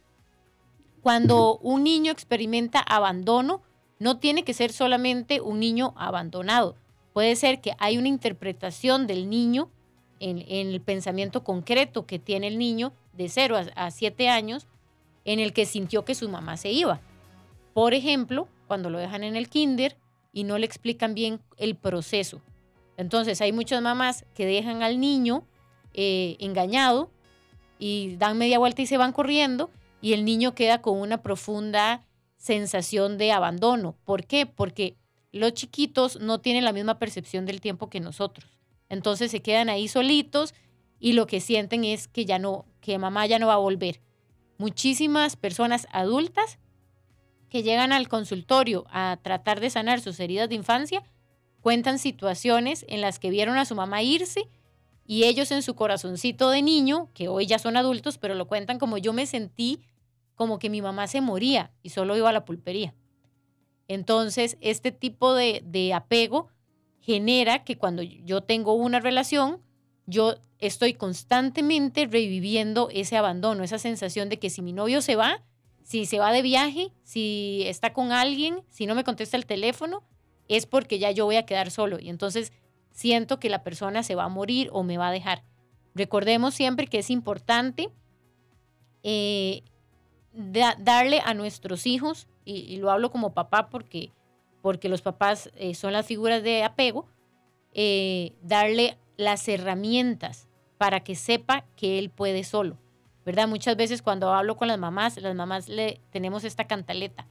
Cuando 1.03 1.59
un 1.59 1.85
niño 1.85 2.13
experimenta 2.13 2.81
abandono, 2.81 3.63
no 3.99 4.19
tiene 4.19 4.45
que 4.45 4.55
ser 4.55 4.73
solamente 4.73 5.41
un 5.41 5.61
niño 5.61 5.95
abandonado. 5.97 6.77
Puede 7.13 7.37
ser 7.37 7.61
que 7.61 7.73
hay 7.79 7.99
una 7.99 8.09
interpretación 8.09 9.07
del 9.07 9.29
niño 9.29 9.71
en, 10.21 10.39
el 10.49 10.81
pensamiento 10.81 11.45
concreto 11.45 12.07
que 12.07 12.19
tiene 12.19 12.49
el 12.49 12.59
niño 12.59 12.93
de 13.13 13.29
0 13.29 13.57
a 13.75 13.91
7 13.91 14.29
años 14.29 14.67
en 15.25 15.41
el 15.41 15.53
que 15.53 15.67
sintió 15.67 16.05
que 16.05 16.15
su 16.15 16.29
mamá 16.29 16.57
se 16.57 16.71
iba. 16.71 17.01
Por 17.75 17.95
ejemplo, 17.95 18.49
cuando 18.67 18.91
lo 18.91 18.99
dejan 18.99 19.25
en 19.25 19.37
el 19.37 19.49
kinder 19.49 19.97
y 20.33 20.45
no 20.45 20.59
le 20.59 20.67
explican 20.67 21.15
bien 21.15 21.41
el 21.57 21.75
proceso. 21.75 22.41
Entonces 22.99 23.41
hay 23.41 23.53
muchas 23.53 23.81
mamás 23.81 24.27
que 24.35 24.45
dejan 24.45 24.83
al 24.83 25.01
niño 25.01 25.47
eh, 25.95 26.37
engañado 26.41 27.11
y 27.79 28.17
dan 28.17 28.37
media 28.37 28.59
vuelta 28.59 28.83
y 28.83 28.87
se 28.87 28.99
van 28.99 29.13
corriendo 29.13 29.71
y 30.03 30.15
el 30.15 30.25
niño 30.25 30.55
queda 30.55 30.83
con 30.83 30.99
una 30.99 31.23
profunda 31.23 32.05
sensación 32.37 33.17
de 33.17 33.31
abandono. 33.31 33.97
¿Por 34.05 34.27
qué? 34.27 34.47
Porque 34.47 34.97
los 35.31 35.55
chiquitos 35.55 36.21
no 36.21 36.41
tienen 36.41 36.65
la 36.65 36.73
misma 36.73 36.99
percepción 36.99 37.47
del 37.47 37.61
tiempo 37.61 37.89
que 37.89 38.01
nosotros. 38.01 38.59
Entonces 38.89 39.31
se 39.31 39.43
quedan 39.43 39.69
ahí 39.69 39.87
solitos 39.87 40.53
y 40.99 41.13
lo 41.13 41.29
que 41.29 41.41
sienten 41.41 41.85
es 41.85 42.09
que 42.09 42.25
ya 42.25 42.41
no, 42.41 42.67
que 42.81 42.99
mamá 42.99 43.27
ya 43.27 43.39
no 43.39 43.47
va 43.47 43.55
a 43.55 43.59
volver. 43.59 44.01
Muchísimas 44.57 45.37
personas 45.37 45.87
adultas 45.93 46.59
que 47.49 47.63
llegan 47.63 47.93
al 47.93 48.09
consultorio 48.09 48.87
a 48.91 49.21
tratar 49.23 49.61
de 49.61 49.71
sanar 49.71 50.01
sus 50.01 50.19
heridas 50.19 50.49
de 50.49 50.57
infancia 50.57 51.05
cuentan 51.61 51.99
situaciones 51.99 52.85
en 52.89 53.01
las 53.01 53.19
que 53.19 53.31
vieron 53.31 53.57
a 53.57 53.65
su 53.65 53.75
mamá 53.75 54.03
irse 54.03 54.49
y 55.07 55.25
ellos 55.25 55.51
en 55.51 55.63
su 55.63 55.75
corazoncito 55.75 56.51
de 56.51 56.63
niño, 56.63 57.09
que 57.15 57.29
hoy 57.29 57.47
ya 57.47 57.59
son 57.59 57.77
adultos, 57.77 58.19
pero 58.19 58.35
lo 58.35 58.47
cuentan 58.47 58.79
como 58.79 58.99
yo 58.99 59.13
me 59.13 59.27
sentí 59.27 59.81
como 60.35 60.59
que 60.59 60.71
mi 60.71 60.83
mamá 60.83 61.07
se 61.07 61.21
moría 61.21 61.73
y 61.83 61.91
solo 61.91 62.17
iba 62.17 62.29
a 62.29 62.33
la 62.33 62.45
pulpería. 62.45 62.95
Entonces, 63.89 64.59
este 64.61 64.93
tipo 64.93 65.35
de, 65.35 65.63
de 65.65 65.95
apego 65.95 66.49
genera 67.01 67.65
que 67.65 67.79
cuando 67.79 68.03
yo 68.03 68.43
tengo 68.43 68.75
una 68.75 69.01
relación, 69.01 69.63
yo 70.07 70.37
estoy 70.59 70.95
constantemente 70.95 72.07
reviviendo 72.07 72.89
ese 72.93 73.17
abandono, 73.17 73.65
esa 73.65 73.79
sensación 73.79 74.29
de 74.29 74.39
que 74.39 74.51
si 74.51 74.63
mi 74.63 74.73
novio 74.73 75.01
se 75.01 75.17
va, 75.17 75.43
si 75.85 76.05
se 76.05 76.19
va 76.19 76.33
de 76.33 76.43
viaje, 76.43 76.93
si 77.03 77.63
está 77.65 77.93
con 77.93 78.13
alguien, 78.13 78.63
si 78.69 78.87
no 78.87 78.95
me 78.95 79.05
contesta 79.05 79.37
el 79.37 79.47
teléfono, 79.47 80.03
es 80.49 80.67
porque 80.67 80.99
ya 80.99 81.11
yo 81.11 81.27
voy 81.27 81.37
a 81.37 81.47
quedar 81.47 81.71
solo 81.71 81.99
y 82.01 82.09
entonces 82.09 82.53
siento 82.91 83.39
que 83.39 83.51
la 83.51 83.63
persona 83.63 84.03
se 84.03 84.15
va 84.15 84.25
a 84.25 84.29
morir 84.29 84.71
o 84.73 84.83
me 84.83 84.99
va 84.99 85.09
a 85.09 85.13
dejar. 85.13 85.45
Recordemos 85.95 86.55
siempre 86.55 86.87
que 86.87 86.99
es 86.99 87.11
importante 87.11 87.91
eh, 89.03 89.63
darle 90.33 91.21
a 91.25 91.35
nuestros 91.35 91.87
hijos, 91.87 92.29
y, 92.45 92.79
lo 92.79 92.91
hablo 92.91 93.11
como 93.11 93.35
papá 93.35 93.69
porque, 93.69 94.11
porque 94.63 94.89
los 94.89 95.03
papás 95.03 95.51
eh, 95.55 95.75
son 95.75 95.93
las 95.93 96.07
figuras 96.07 96.43
de 96.43 96.65
apego, 96.65 97.07
eh, 97.75 98.33
darle 98.43 98.97
las 99.17 99.47
herramientas 99.49 100.49
para 100.79 101.01
que 101.01 101.15
sepa 101.15 101.67
que 101.77 101.99
él 101.99 102.11
puede 102.11 102.45
solo. 102.45 102.79
¿Verdad? 103.27 103.47
Muchas 103.47 103.77
veces 103.77 104.01
cuando 104.01 104.33
hablo 104.33 104.57
con 104.57 104.69
las 104.69 104.79
mamás, 104.79 105.21
las 105.21 105.35
mamás 105.35 105.69
le 105.69 106.01
tenemos 106.11 106.45
esta 106.45 106.67
cantaleta. 106.67 107.27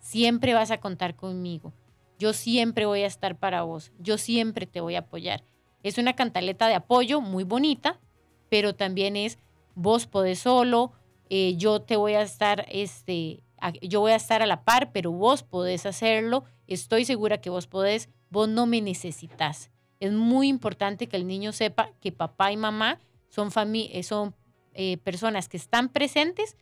Siempre 0.00 0.52
vas 0.52 0.72
a 0.72 0.80
contar 0.80 1.14
conmigo 1.14 1.72
yo 2.18 2.32
siempre 2.32 2.86
voy 2.86 3.02
a 3.02 3.06
estar 3.06 3.38
para 3.38 3.62
vos, 3.62 3.92
yo 3.98 4.18
siempre 4.18 4.66
te 4.66 4.80
voy 4.80 4.96
a 4.96 5.00
apoyar. 5.00 5.44
Es 5.82 5.98
una 5.98 6.14
cantaleta 6.14 6.66
de 6.66 6.74
apoyo 6.74 7.20
muy 7.20 7.44
bonita, 7.44 8.00
pero 8.48 8.74
también 8.74 9.16
es 9.16 9.38
vos 9.74 10.06
podés 10.06 10.40
solo, 10.40 10.92
eh, 11.30 11.54
yo 11.56 11.80
te 11.80 11.96
voy 11.96 12.14
a 12.14 12.22
estar, 12.22 12.66
este, 12.68 13.40
yo 13.82 14.00
voy 14.00 14.12
a 14.12 14.16
estar 14.16 14.42
a 14.42 14.46
la 14.46 14.64
par, 14.64 14.90
pero 14.92 15.12
vos 15.12 15.44
podés 15.44 15.86
hacerlo, 15.86 16.44
estoy 16.66 17.04
segura 17.04 17.40
que 17.40 17.50
vos 17.50 17.68
podés, 17.68 18.08
vos 18.30 18.48
no 18.48 18.66
me 18.66 18.80
necesitas. 18.80 19.70
Es 20.00 20.12
muy 20.12 20.48
importante 20.48 21.06
que 21.06 21.16
el 21.16 21.26
niño 21.26 21.52
sepa 21.52 21.92
que 22.00 22.12
papá 22.12 22.50
y 22.50 22.56
mamá 22.56 22.98
son, 23.28 23.50
eh, 23.74 24.02
son 24.02 24.34
eh, 24.74 24.96
personas 24.98 25.48
que 25.48 25.56
están 25.56 25.88
presentes, 25.88 26.56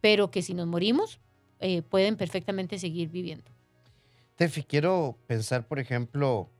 pero 0.00 0.30
que 0.30 0.42
si 0.42 0.54
nos 0.54 0.66
morimos, 0.66 1.20
pueden 1.88 2.16
perfectamente 2.16 2.78
seguir 2.78 3.08
viviendo. 3.08 3.55
Tefi, 4.36 4.64
quiero 4.64 5.16
pensar, 5.26 5.66
por 5.66 5.78
ejemplo, 5.78 6.50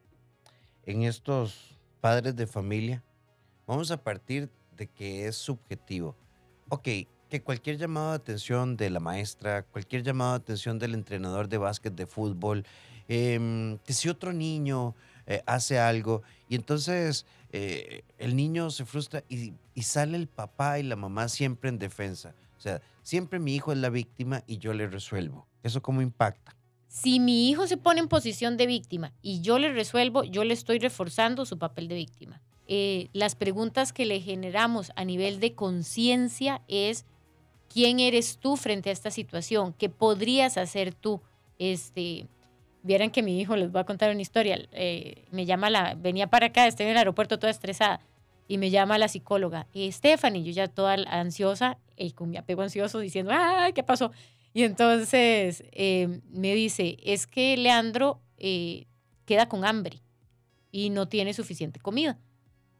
en 0.86 1.02
estos 1.02 1.78
padres 2.00 2.34
de 2.34 2.46
familia. 2.46 3.04
Vamos 3.66 3.90
a 3.90 4.02
partir 4.02 4.48
de 4.78 4.86
que 4.86 5.26
es 5.26 5.36
subjetivo. 5.36 6.16
Ok, 6.70 6.88
que 7.28 7.42
cualquier 7.42 7.76
llamado 7.76 8.12
de 8.12 8.16
atención 8.16 8.78
de 8.78 8.88
la 8.88 8.98
maestra, 8.98 9.62
cualquier 9.62 10.02
llamado 10.02 10.32
de 10.32 10.36
atención 10.36 10.78
del 10.78 10.94
entrenador 10.94 11.50
de 11.50 11.58
básquet, 11.58 11.94
de 11.94 12.06
fútbol, 12.06 12.64
em, 13.08 13.76
que 13.84 13.92
si 13.92 14.08
otro 14.08 14.32
niño 14.32 14.94
eh, 15.26 15.42
hace 15.44 15.78
algo 15.78 16.22
y 16.48 16.54
entonces 16.54 17.26
eh, 17.52 18.04
el 18.16 18.36
niño 18.36 18.70
se 18.70 18.86
frustra 18.86 19.22
y, 19.28 19.52
y 19.74 19.82
sale 19.82 20.16
el 20.16 20.28
papá 20.28 20.78
y 20.78 20.82
la 20.82 20.96
mamá 20.96 21.28
siempre 21.28 21.68
en 21.68 21.78
defensa. 21.78 22.34
O 22.56 22.60
sea, 22.60 22.80
siempre 23.02 23.38
mi 23.38 23.54
hijo 23.54 23.70
es 23.70 23.78
la 23.78 23.90
víctima 23.90 24.42
y 24.46 24.56
yo 24.56 24.72
le 24.72 24.86
resuelvo. 24.86 25.46
¿Eso 25.62 25.82
cómo 25.82 26.00
impacta? 26.00 26.55
Si 26.96 27.20
mi 27.20 27.50
hijo 27.50 27.66
se 27.66 27.76
pone 27.76 28.00
en 28.00 28.08
posición 28.08 28.56
de 28.56 28.66
víctima 28.66 29.12
y 29.20 29.42
yo 29.42 29.58
le 29.58 29.70
resuelvo, 29.70 30.24
yo 30.24 30.44
le 30.44 30.54
estoy 30.54 30.78
reforzando 30.78 31.44
su 31.44 31.58
papel 31.58 31.88
de 31.88 31.94
víctima. 31.94 32.40
Eh, 32.68 33.10
las 33.12 33.34
preguntas 33.34 33.92
que 33.92 34.06
le 34.06 34.18
generamos 34.22 34.92
a 34.96 35.04
nivel 35.04 35.38
de 35.38 35.52
conciencia 35.52 36.62
es, 36.68 37.04
¿quién 37.68 38.00
eres 38.00 38.38
tú 38.38 38.56
frente 38.56 38.88
a 38.88 38.94
esta 38.94 39.10
situación? 39.10 39.74
¿Qué 39.74 39.90
podrías 39.90 40.56
hacer 40.56 40.94
tú? 40.94 41.20
Este, 41.58 42.28
vieran 42.82 43.10
que 43.10 43.22
mi 43.22 43.38
hijo 43.38 43.56
les 43.56 43.76
va 43.76 43.80
a 43.80 43.84
contar 43.84 44.10
una 44.10 44.22
historia. 44.22 44.66
Eh, 44.72 45.26
me 45.30 45.44
llama 45.44 45.68
la, 45.68 45.96
venía 45.96 46.28
para 46.28 46.46
acá, 46.46 46.66
estoy 46.66 46.86
en 46.86 46.92
el 46.92 46.96
aeropuerto 46.96 47.38
toda 47.38 47.50
estresada 47.50 48.00
y 48.48 48.56
me 48.56 48.70
llama 48.70 48.96
la 48.96 49.08
psicóloga, 49.08 49.66
y 49.72 49.90
Stephanie, 49.92 50.44
yo 50.44 50.52
ya 50.52 50.68
toda 50.68 50.94
ansiosa 51.10 51.78
y 51.96 52.12
con 52.12 52.30
mi 52.30 52.36
apego 52.36 52.62
ansioso 52.62 53.00
diciendo, 53.00 53.32
¡ay, 53.34 53.72
qué 53.72 53.82
pasó! 53.82 54.12
Y 54.56 54.64
entonces 54.64 55.64
eh, 55.72 56.22
me 56.30 56.54
dice, 56.54 56.96
es 57.02 57.26
que 57.26 57.58
Leandro 57.58 58.22
queda 58.38 59.50
con 59.50 59.66
hambre 59.66 60.00
y 60.72 60.88
no 60.88 61.08
tiene 61.08 61.34
suficiente 61.34 61.78
comida. 61.78 62.18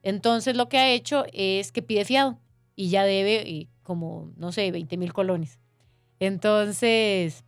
Entonces 0.02 0.56
lo 0.56 0.70
que 0.70 0.78
ha 0.78 0.88
hecho 0.88 1.26
es 1.34 1.72
que 1.72 1.82
pide 1.82 2.06
fiado 2.06 2.38
y 2.76 2.88
ya 2.88 3.04
debe 3.04 3.46
eh, 3.46 3.68
como, 3.82 4.32
no 4.38 4.52
sé, 4.52 4.70
20 4.70 4.96
mil 4.96 5.12
colones. 5.12 5.60
Entonces, 6.18 7.44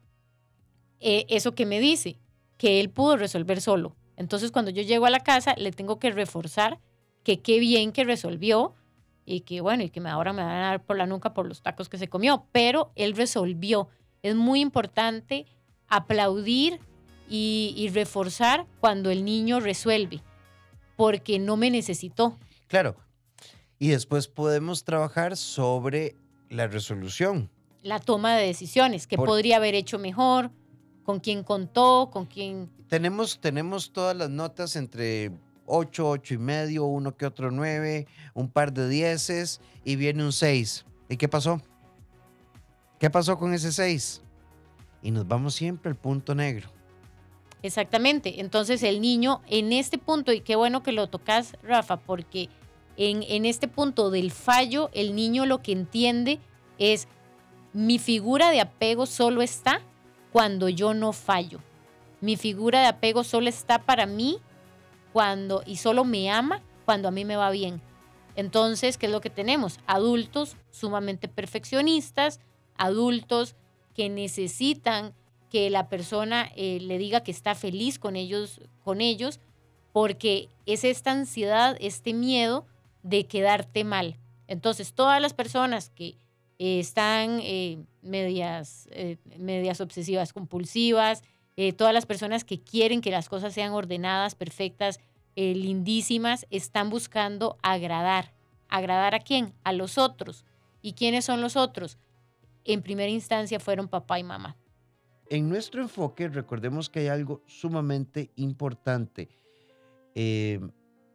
eh, 1.01 1.25
eso 1.31 1.55
que 1.55 1.65
me 1.65 1.81
dice, 1.81 2.19
que 2.59 2.81
él 2.81 2.91
pudo 2.91 3.17
resolver 3.17 3.63
solo. 3.63 3.97
Entonces 4.19 4.53
cuando 4.53 4.71
yo 4.71 4.83
llego 4.83 5.07
a 5.07 5.11
la 5.11 5.21
casa 5.21 5.55
le 5.57 5.73
tengo 5.73 5.99
que 5.99 6.11
reforzar 6.11 6.79
que 7.25 7.41
qué 7.41 7.61
bien 7.61 7.93
que 7.93 8.05
resolvió 8.05 8.75
y 9.25 9.41
que 9.41 9.63
bueno, 9.63 9.85
y 9.85 9.89
que 9.89 10.01
ahora 10.01 10.35
me 10.35 10.43
van 10.43 10.55
a 10.55 10.67
dar 10.69 10.85
por 10.85 10.99
la 10.99 11.07
nuca 11.07 11.33
por 11.33 11.49
los 11.49 11.63
tacos 11.63 11.89
que 11.89 11.97
se 11.97 12.09
comió, 12.09 12.45
pero 12.53 12.93
él 12.95 13.17
resolvió. 13.17 13.89
Es 14.23 14.35
muy 14.35 14.61
importante 14.61 15.47
aplaudir 15.89 16.81
y 17.29 17.91
reforzar 17.93 18.67
cuando 18.81 19.11
el 19.11 19.25
niño 19.25 19.61
resuelve, 19.61 20.23
porque 20.97 21.39
no 21.39 21.57
me 21.57 21.71
necesitó. 21.71 22.39
Claro. 22.69 22.97
Y 23.79 23.89
después 23.89 24.29
podemos 24.29 24.85
trabajar 24.85 25.37
sobre 25.37 26.17
la 26.51 26.67
resolución. 26.67 27.51
La 27.83 28.01
toma 28.01 28.37
de 28.37 28.47
decisiones, 28.47 29.07
que 29.07 29.17
podría 29.17 29.57
haber 29.59 29.75
hecho 29.75 29.99
mejor, 29.99 30.51
con 31.05 31.21
quién 31.21 31.45
contó, 31.45 32.11
con 32.13 32.27
quién... 32.27 32.71
Tenemos, 32.89 33.41
tenemos 33.41 33.93
todas 33.93 34.17
las 34.17 34.31
notas 34.31 34.75
entre 34.77 35.31
8, 35.67 36.09
8 36.09 36.35
y 36.35 36.39
medio, 36.39 36.85
uno 36.87 37.17
que 37.17 37.27
otro 37.27 37.51
9, 37.51 38.07
un 38.35 38.51
par 38.51 38.73
de 38.73 38.89
dieces 38.89 39.61
y 39.85 39.97
viene 39.97 40.25
un 40.25 40.33
6. 40.33 40.85
¿Y 41.09 41.17
qué 41.17 41.29
pasó? 41.29 41.63
¿Qué 42.99 43.11
pasó 43.11 43.39
con 43.39 43.55
ese 43.55 43.73
6? 43.73 44.23
Y 45.03 45.11
nos 45.11 45.27
vamos 45.29 45.55
siempre 45.55 45.91
al 45.91 45.97
punto 45.97 46.35
negro. 46.35 46.69
Exactamente. 47.63 48.41
Entonces 48.41 48.83
el 48.83 49.01
niño 49.01 49.43
en 49.49 49.73
este 49.73 49.99
punto, 49.99 50.33
y 50.33 50.41
qué 50.41 50.57
bueno 50.57 50.83
que 50.83 50.93
lo 50.93 51.09
tocas, 51.09 51.57
Rafa, 51.63 51.97
porque 51.97 52.49
en, 52.97 53.23
en 53.23 53.45
este 53.45 53.69
punto 53.69 54.11
del 54.11 54.31
fallo, 54.31 54.91
el 54.93 55.15
niño 55.15 55.47
lo 55.47 55.63
que 55.63 55.73
entiende 55.73 56.41
es 56.79 57.09
mi 57.73 57.99
figura 57.99 58.51
de 58.51 58.61
apego 58.61 59.07
solo 59.07 59.43
está 59.43 59.81
cuando 60.33 60.69
yo 60.69 60.95
no 60.95 61.13
fallo. 61.13 61.61
Mi 62.21 62.37
figura 62.37 62.81
de 62.81 62.87
apego 62.87 63.23
solo 63.23 63.49
está 63.49 63.81
para 63.81 64.07
mí 64.07 64.39
cuando 65.13 65.63
y 65.67 65.77
solo 65.77 66.05
me 66.05 66.31
ama 66.31 66.63
cuando 66.85 67.09
a 67.09 67.13
mí 67.13 67.25
me 67.25 67.37
va 67.37 67.51
bien. 67.51 67.81
Entonces, 68.35 68.99
¿qué 68.99 69.07
es 69.07 69.13
lo 69.13 69.21
que 69.21 69.31
tenemos? 69.31 69.79
Adultos 69.87 70.57
sumamente 70.71 71.29
perfeccionistas, 71.29 72.41
adultos 72.79 73.57
que 73.95 74.09
necesitan 74.09 75.13
que 75.51 75.71
la 75.71 75.89
persona 75.89 76.51
eh, 76.57 76.79
le 76.81 76.99
diga 76.99 77.23
que 77.23 77.31
está 77.31 77.55
feliz 77.55 77.99
con 77.99 78.17
ellos, 78.17 78.61
con 78.85 79.01
ellos, 79.01 79.41
porque 79.93 80.49
es 80.67 80.85
esta 80.85 81.11
ansiedad, 81.11 81.77
este 81.81 82.13
miedo 82.13 82.67
de 83.03 83.27
quedarte 83.27 83.85
mal. 83.85 84.17
Entonces, 84.47 84.93
todas 84.93 85.21
las 85.21 85.35
personas 85.35 85.91
que 85.91 86.17
eh, 86.59 86.79
están 86.81 87.41
eh, 87.43 87.79
medias, 88.03 88.89
medias 89.39 89.81
obsesivas 89.81 90.33
compulsivas, 90.33 91.23
todas 91.77 91.93
las 91.93 92.07
personas 92.07 92.45
que 92.45 92.61
quieren 92.61 93.01
que 93.01 93.11
las 93.11 93.29
cosas 93.29 93.53
sean 93.53 93.73
ordenadas, 93.73 94.37
perfectas, 94.37 95.01
lindísimas, 95.35 96.47
están 96.51 96.89
buscando 96.89 97.59
agradar. 97.63 98.33
¿Agradar 98.69 99.17
a 99.17 99.19
quién? 99.19 99.55
A 99.65 99.73
los 99.73 99.99
otros. 99.99 100.45
¿Y 100.83 100.93
quiénes 100.93 101.25
son 101.25 101.41
los 101.41 101.57
otros? 101.57 101.99
En 102.69 102.83
primera 102.83 103.11
instancia 103.11 103.59
fueron 103.59 103.89
papá 103.89 104.19
y 104.19 104.25
mamá. 104.25 104.55
En 105.31 105.49
nuestro 105.49 105.81
enfoque, 105.81 106.29
recordemos 106.29 106.91
que 106.91 107.01
hay 107.01 107.09
algo 107.09 107.43
sumamente 107.47 108.31
importante. 108.37 109.31
Eh, 110.15 110.61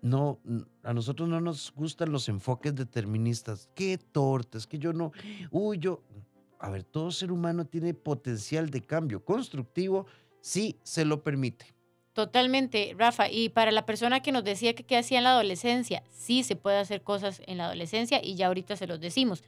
no, 0.01 0.39
a 0.81 0.93
nosotros 0.93 1.29
no 1.29 1.39
nos 1.39 1.71
gustan 1.75 2.11
los 2.11 2.27
enfoques 2.27 2.73
deterministas. 2.73 3.69
Qué 3.75 3.99
tortas, 3.99 4.65
que 4.65 4.79
yo 4.79 4.93
no, 4.93 5.11
uy, 5.51 5.77
yo, 5.77 6.01
a 6.57 6.71
ver, 6.71 6.83
todo 6.83 7.11
ser 7.11 7.31
humano 7.31 7.65
tiene 7.65 7.93
potencial 7.93 8.71
de 8.71 8.81
cambio 8.81 9.23
constructivo 9.23 10.07
si 10.41 10.79
se 10.81 11.05
lo 11.05 11.21
permite. 11.21 11.67
Totalmente, 12.13 12.95
Rafa. 12.97 13.29
Y 13.29 13.49
para 13.49 13.71
la 13.71 13.85
persona 13.85 14.21
que 14.21 14.31
nos 14.31 14.43
decía 14.43 14.73
que 14.73 14.83
qué 14.83 14.97
hacía 14.97 15.19
en 15.19 15.23
la 15.23 15.31
adolescencia, 15.31 16.03
sí 16.09 16.41
se 16.41 16.55
puede 16.55 16.77
hacer 16.77 17.03
cosas 17.03 17.43
en 17.45 17.59
la 17.59 17.65
adolescencia 17.65 18.23
y 18.23 18.35
ya 18.35 18.47
ahorita 18.47 18.75
se 18.75 18.87
los 18.87 18.99
decimos. 18.99 19.43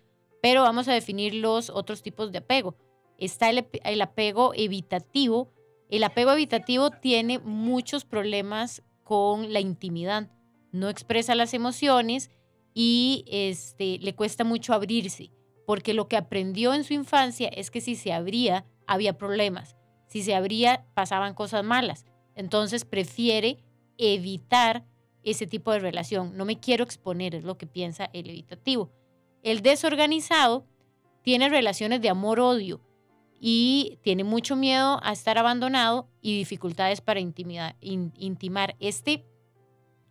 Pero 0.45 0.61
vamos 0.61 0.87
a 0.87 0.93
definir 0.93 1.33
los 1.33 1.71
otros 1.71 2.03
tipos 2.03 2.31
de 2.31 2.37
apego 2.37 2.75
está 3.17 3.49
el, 3.49 4.01
apego 4.01 4.53
evitativo. 4.53 5.51
El 5.89 6.03
apego 6.03 6.33
evitativo 6.33 6.91
tiene 6.91 7.39
muchos 7.39 8.05
problemas 8.05 8.83
con 9.03 9.51
la 9.53 9.59
intimidad. 9.59 10.29
No 10.71 10.89
expresa 10.89 11.33
las 11.33 11.55
emociones 11.55 12.29
y 12.75 13.25
este, 13.27 13.97
le 13.97 14.13
cuesta 14.13 14.43
mucho 14.43 14.75
abrirse, 14.75 15.31
porque 15.65 15.95
lo 15.95 16.07
que 16.07 16.15
aprendió 16.15 16.75
en 16.75 16.83
su 16.83 16.93
infancia 16.93 17.47
es 17.47 17.71
que 17.71 17.81
si 17.81 17.95
se 17.95 18.13
abría, 18.13 18.67
había 18.85 19.17
problemas. 19.17 19.75
Si 20.05 20.21
se 20.21 20.35
abría, 20.35 20.85
pasaban 20.93 21.33
cosas 21.33 21.63
malas. 21.63 22.05
Entonces 22.35 22.85
prefiere 22.85 23.63
evitar 23.97 24.85
ese 25.23 25.47
tipo 25.47 25.71
de 25.71 25.79
relación. 25.79 26.37
No 26.37 26.45
me 26.45 26.59
quiero 26.59 26.83
exponer, 26.83 27.33
es 27.33 27.43
lo 27.43 27.57
que 27.57 27.65
piensa 27.65 28.11
el 28.13 28.29
evitativo. 28.29 28.91
El 29.45 29.61
desorganizado 29.61 30.65
tiene 31.21 31.49
relaciones 31.49 32.01
de 32.01 32.09
amor-odio 32.09 32.81
y 33.39 33.99
tiene 34.01 34.23
mucho 34.23 34.55
miedo 34.55 34.99
a 35.03 35.11
estar 35.11 35.37
abandonado 35.37 36.09
y 36.19 36.35
dificultades 36.35 36.99
para 36.99 37.19
intimar. 37.19 38.75
Este, 38.79 39.23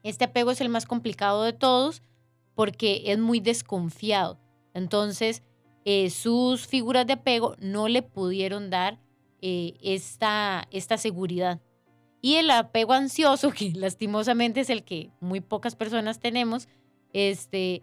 este 0.05 0.25
apego 0.27 0.53
es 0.53 0.61
el 0.61 0.69
más 0.69 0.87
complicado 0.87 1.43
de 1.43 1.53
todos 1.53 2.01
porque 2.55 3.03
es 3.07 3.19
muy 3.19 3.41
desconfiado. 3.41 4.39
Entonces, 4.73 5.43
eh, 5.85 6.11
sus 6.11 6.69
figuras 6.69 7.05
de 7.05 7.15
apego 7.15 7.57
no 7.59 7.89
le 7.89 8.03
pudieron 8.03 8.71
dar 8.71 9.01
eh, 9.43 9.75
esta, 9.83 10.69
esta 10.71 10.97
seguridad. 10.97 11.61
Y 12.23 12.37
el 12.37 12.53
apego 12.53 12.93
ansioso, 12.93 13.51
que 13.53 13.73
lastimosamente 13.75 14.61
es 14.61 14.71
el 14.71 14.85
que 14.85 15.11
muy 15.19 15.41
pocas 15.41 15.75
personas 15.75 16.21
tenemos, 16.21 16.69
este, 17.13 17.83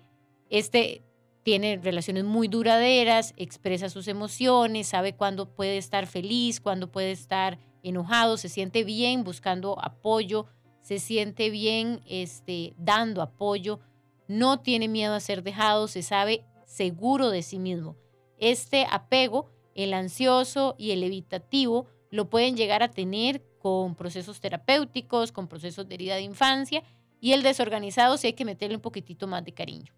este 0.50 1.04
tiene 1.44 1.80
relaciones 1.82 2.24
muy 2.24 2.48
duraderas, 2.48 3.34
expresa 3.38 3.90
sus 3.90 4.08
emociones, 4.08 4.88
sabe 4.88 5.16
cuándo 5.16 5.50
puede 5.50 5.78
estar 5.78 6.06
feliz, 6.08 6.62
cuándo 6.62 6.92
puede 6.92 7.12
estar 7.12 7.58
enojado, 7.84 8.38
se 8.38 8.50
siente 8.50 8.84
bien 8.84 9.24
buscando 9.24 9.78
apoyo, 9.84 10.46
se 10.82 11.00
siente 11.00 11.50
bien 11.50 12.02
este, 12.08 12.74
dando 12.78 13.22
apoyo, 13.22 13.80
no 14.28 14.60
tiene 14.60 14.88
miedo 14.88 15.14
a 15.14 15.20
ser 15.20 15.44
dejado, 15.44 15.88
se 15.88 16.04
sabe 16.04 16.46
seguro 16.66 17.30
de 17.30 17.42
sí 17.42 17.60
mismo. 17.60 17.98
Este 18.38 18.88
apego, 18.90 19.52
el 19.76 19.94
ansioso 19.94 20.76
y 20.78 20.92
el 20.92 21.04
evitativo, 21.04 21.88
lo 22.12 22.30
pueden 22.30 22.56
llegar 22.56 22.84
a 22.84 22.92
tener 22.92 23.44
con 23.60 23.96
procesos 23.96 24.40
terapéuticos, 24.40 25.32
con 25.32 25.48
procesos 25.48 25.88
de 25.88 25.96
herida 25.96 26.16
de 26.16 26.22
infancia, 26.22 26.84
y 27.20 27.34
el 27.34 27.44
desorganizado 27.44 28.18
sí 28.18 28.28
hay 28.28 28.34
que 28.34 28.46
meterle 28.46 28.76
un 28.76 28.82
poquitito 28.82 29.28
más 29.28 29.46
de 29.46 29.54
cariño. 29.54 29.94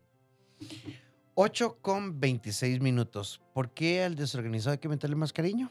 8 1.36 1.78
con 1.82 2.20
26 2.20 2.80
minutos. 2.82 3.42
¿Por 3.54 3.72
qué 3.72 4.04
al 4.04 4.16
desorganizado 4.16 4.74
hay 4.74 4.78
que 4.78 4.90
meterle 4.90 5.16
más 5.16 5.34
cariño? 5.34 5.70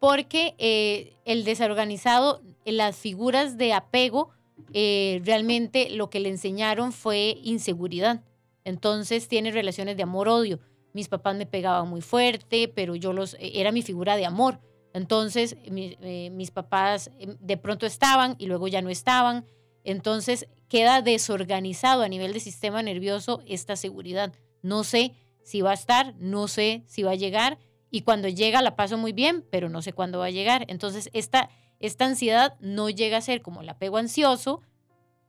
Porque 0.00 0.54
eh, 0.58 1.14
el 1.24 1.44
desorganizado, 1.44 2.42
las 2.64 2.96
figuras 2.96 3.56
de 3.56 3.72
apego, 3.72 4.30
eh, 4.72 5.20
realmente 5.24 5.90
lo 5.90 6.10
que 6.10 6.20
le 6.20 6.28
enseñaron 6.28 6.92
fue 6.92 7.38
inseguridad. 7.42 8.22
Entonces 8.64 9.28
tiene 9.28 9.52
relaciones 9.52 9.96
de 9.96 10.02
amor-odio. 10.02 10.60
Mis 10.92 11.08
papás 11.08 11.36
me 11.36 11.46
pegaban 11.46 11.88
muy 11.88 12.00
fuerte, 12.00 12.68
pero 12.68 12.94
yo 12.94 13.12
los, 13.12 13.34
eh, 13.34 13.52
era 13.54 13.72
mi 13.72 13.82
figura 13.82 14.16
de 14.16 14.26
amor. 14.26 14.60
Entonces 14.92 15.56
mis 15.70 16.50
papás 16.50 17.10
de 17.18 17.56
pronto 17.58 17.84
estaban 17.84 18.34
y 18.38 18.46
luego 18.46 18.66
ya 18.66 18.80
no 18.80 18.88
estaban. 18.88 19.44
Entonces 19.84 20.48
queda 20.68 21.02
desorganizado 21.02 22.02
a 22.02 22.08
nivel 22.08 22.32
del 22.32 22.40
sistema 22.40 22.82
nervioso 22.82 23.42
esta 23.46 23.76
seguridad. 23.76 24.32
No 24.66 24.82
sé 24.82 25.14
si 25.44 25.60
va 25.60 25.70
a 25.70 25.74
estar, 25.74 26.14
no 26.18 26.48
sé 26.48 26.82
si 26.86 27.04
va 27.04 27.12
a 27.12 27.14
llegar 27.14 27.58
y 27.90 28.02
cuando 28.02 28.28
llega 28.28 28.62
la 28.62 28.74
paso 28.74 28.98
muy 28.98 29.12
bien, 29.12 29.44
pero 29.50 29.68
no 29.68 29.80
sé 29.80 29.92
cuándo 29.92 30.18
va 30.18 30.26
a 30.26 30.30
llegar. 30.30 30.64
Entonces, 30.68 31.08
esta, 31.12 31.50
esta 31.78 32.04
ansiedad 32.04 32.56
no 32.60 32.90
llega 32.90 33.16
a 33.16 33.20
ser 33.20 33.42
como 33.42 33.62
el 33.62 33.68
apego 33.68 33.96
ansioso, 33.96 34.60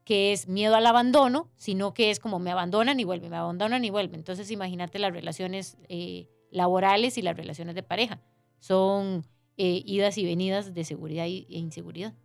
que 0.03 0.33
es 0.33 0.47
miedo 0.47 0.75
al 0.75 0.87
abandono, 0.87 1.51
sino 1.55 1.93
que 1.93 2.09
es 2.09 2.19
como 2.19 2.39
me 2.39 2.49
abandonan 2.49 2.99
y 2.99 3.03
vuelven, 3.03 3.29
me 3.29 3.37
abandonan 3.37 3.85
y 3.85 3.91
vuelven. 3.91 4.15
Entonces, 4.21 4.49
imagínate 4.49 4.97
las 4.97 5.13
relaciones 5.13 5.77
eh, 5.87 6.27
laborales 6.49 7.17
y 7.19 7.21
las 7.21 7.37
relaciones 7.37 7.75
de 7.75 7.83
pareja. 7.83 8.19
Son 8.59 9.23
eh, 9.57 9.83
idas 9.85 10.17
y 10.17 10.25
venidas 10.25 10.73
de 10.73 10.83
seguridad 10.83 11.25
e 11.25 11.45
inseguridad. 11.49 12.15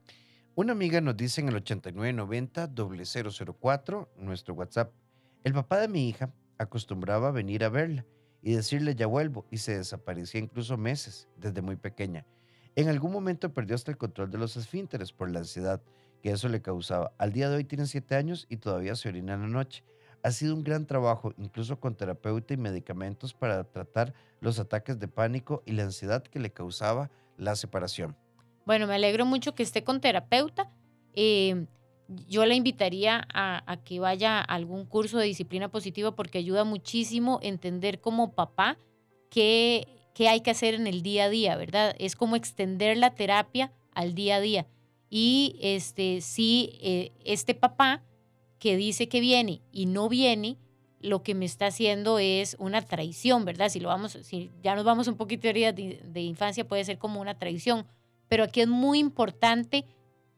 Una 0.54 0.73
amiga 0.73 1.00
nos 1.02 1.16
dice 1.16 1.42
en 1.42 1.49
el 1.49 1.57
8990 1.57 2.71
004, 3.54 4.12
nuestro 4.16 4.54
WhatsApp, 4.54 4.92
el 5.45 5.52
papá 5.52 5.78
de 5.78 5.88
mi 5.88 6.09
hija 6.09 6.33
acostumbraba 6.62 7.31
venir 7.31 7.64
a 7.64 7.69
verla 7.69 8.04
y 8.42 8.54
decirle 8.54 8.95
ya 8.95 9.07
vuelvo 9.07 9.47
y 9.50 9.59
se 9.59 9.76
desaparecía 9.76 10.40
incluso 10.40 10.76
meses 10.76 11.28
desde 11.37 11.62
muy 11.62 11.76
pequeña. 11.76 12.26
En 12.75 12.88
algún 12.88 13.12
momento 13.12 13.52
perdió 13.52 13.75
hasta 13.75 13.90
el 13.90 13.99
control 13.99 14.31
de 14.31 14.38
los 14.38 14.57
esfínteres 14.57 15.12
por 15.12 15.31
la 15.31 15.40
ansiedad 15.40 15.83
que 16.23 16.31
eso 16.31 16.49
le 16.49 16.62
causaba. 16.62 17.12
Al 17.19 17.33
día 17.33 17.50
de 17.50 17.57
hoy 17.57 17.64
tiene 17.64 17.87
siete 17.87 18.14
años 18.14 18.47
y 18.49 18.57
todavía 18.57 18.95
se 18.95 19.09
orina 19.09 19.35
en 19.35 19.42
la 19.42 19.49
noche. 19.49 19.85
Ha 20.23 20.31
sido 20.31 20.54
un 20.54 20.62
gran 20.62 20.87
trabajo, 20.87 21.35
incluso 21.37 21.81
con 21.81 21.97
terapeuta 21.97 22.54
y 22.54 22.57
medicamentos 22.57 23.35
para 23.35 23.64
tratar 23.64 24.14
los 24.40 24.59
ataques 24.59 24.99
de 24.99 25.09
pánico 25.09 25.62
y 25.66 25.73
la 25.73 25.83
ansiedad 25.83 26.23
que 26.23 26.38
le 26.38 26.52
causaba 26.52 27.11
la 27.37 27.57
separación. 27.57 28.16
Bueno, 28.64 28.87
me 28.87 28.95
alegro 28.95 29.26
mucho 29.26 29.54
que 29.54 29.64
esté 29.64 29.83
con 29.83 30.00
terapeuta. 30.00 30.71
Eh, 31.14 31.66
yo 32.28 32.47
la 32.47 32.54
invitaría 32.54 33.26
a, 33.33 33.76
que 33.85 34.00
vaya 34.00 34.38
a 34.38 34.42
algún 34.42 34.85
curso 34.85 35.19
de 35.19 35.26
disciplina 35.26 35.69
positiva 35.69 36.14
porque 36.14 36.38
ayuda 36.38 36.64
muchísimo 36.64 37.38
entender 37.42 38.00
como 38.00 38.33
papá 38.33 38.78
qué, 39.31 39.87
qué 40.14 40.28
hay 40.28 40.40
que 40.40 40.50
hacer 40.50 40.75
en 40.75 40.87
el 40.87 41.02
día 41.02 41.25
a 41.25 41.28
día, 41.28 41.57
¿verdad? 41.57 41.95
Es 41.99 42.16
como 42.16 42.37
extender 42.37 42.97
la 42.97 43.14
terapia 43.14 43.73
al 43.95 44.14
día 44.14 44.37
a 44.37 44.40
día. 44.40 44.66
Y 45.11 45.57
este, 45.61 46.21
si 46.21 46.78
eh, 46.81 47.12
este 47.25 47.54
papá 47.54 48.02
que 48.59 48.76
dice 48.76 49.09
que 49.09 49.21
viene 49.21 49.61
y 49.73 49.87
no 49.87 50.09
viene, 50.09 50.57
lo 51.00 51.23
que 51.23 51.34
me 51.34 51.45
está 51.45 51.67
haciendo 51.67 52.19
es 52.19 52.56
una 52.58 52.80
traición, 52.80 53.45
¿verdad? 53.45 53.69
Si 53.69 53.80
lo 53.80 53.89
vamos, 53.89 54.19
si 54.23 54.50
ya 54.63 54.75
nos 54.75 54.84
vamos 54.84 55.08
un 55.08 55.17
poquito 55.17 55.49
de, 55.49 55.73
de, 55.73 56.00
de 56.04 56.21
infancia, 56.21 56.67
puede 56.67 56.84
ser 56.84 56.99
como 56.99 57.21
una 57.21 57.39
traición. 57.39 57.87
Pero 58.28 58.45
aquí 58.45 58.60
es 58.60 58.69
muy 58.69 59.00
importante 59.00 59.84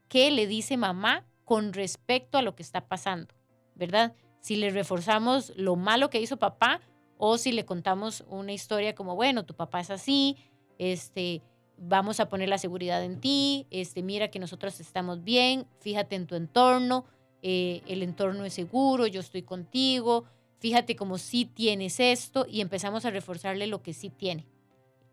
qué 0.08 0.30
le 0.30 0.46
dice 0.46 0.76
mamá 0.76 1.24
con 1.44 1.72
respecto 1.72 2.38
a 2.38 2.42
lo 2.42 2.54
que 2.54 2.62
está 2.62 2.86
pasando, 2.86 3.34
¿verdad? 3.74 4.14
Si 4.40 4.56
le 4.56 4.70
reforzamos 4.70 5.52
lo 5.56 5.76
malo 5.76 6.10
que 6.10 6.20
hizo 6.20 6.38
papá 6.38 6.80
o 7.16 7.38
si 7.38 7.52
le 7.52 7.64
contamos 7.64 8.24
una 8.28 8.52
historia 8.52 8.94
como, 8.94 9.14
bueno, 9.14 9.44
tu 9.44 9.54
papá 9.54 9.80
es 9.80 9.90
así, 9.90 10.36
este, 10.78 11.42
vamos 11.78 12.20
a 12.20 12.28
poner 12.28 12.48
la 12.48 12.58
seguridad 12.58 13.02
en 13.04 13.20
ti, 13.20 13.66
este, 13.70 14.02
mira 14.02 14.28
que 14.28 14.38
nosotros 14.38 14.80
estamos 14.80 15.22
bien, 15.24 15.66
fíjate 15.80 16.16
en 16.16 16.26
tu 16.26 16.34
entorno, 16.34 17.04
eh, 17.42 17.82
el 17.86 18.02
entorno 18.02 18.44
es 18.44 18.54
seguro, 18.54 19.06
yo 19.06 19.20
estoy 19.20 19.42
contigo, 19.42 20.24
fíjate 20.58 20.96
como 20.96 21.18
sí 21.18 21.44
tienes 21.44 22.00
esto 22.00 22.46
y 22.48 22.60
empezamos 22.60 23.04
a 23.04 23.10
reforzarle 23.10 23.66
lo 23.66 23.82
que 23.82 23.92
sí 23.92 24.10
tiene. 24.10 24.46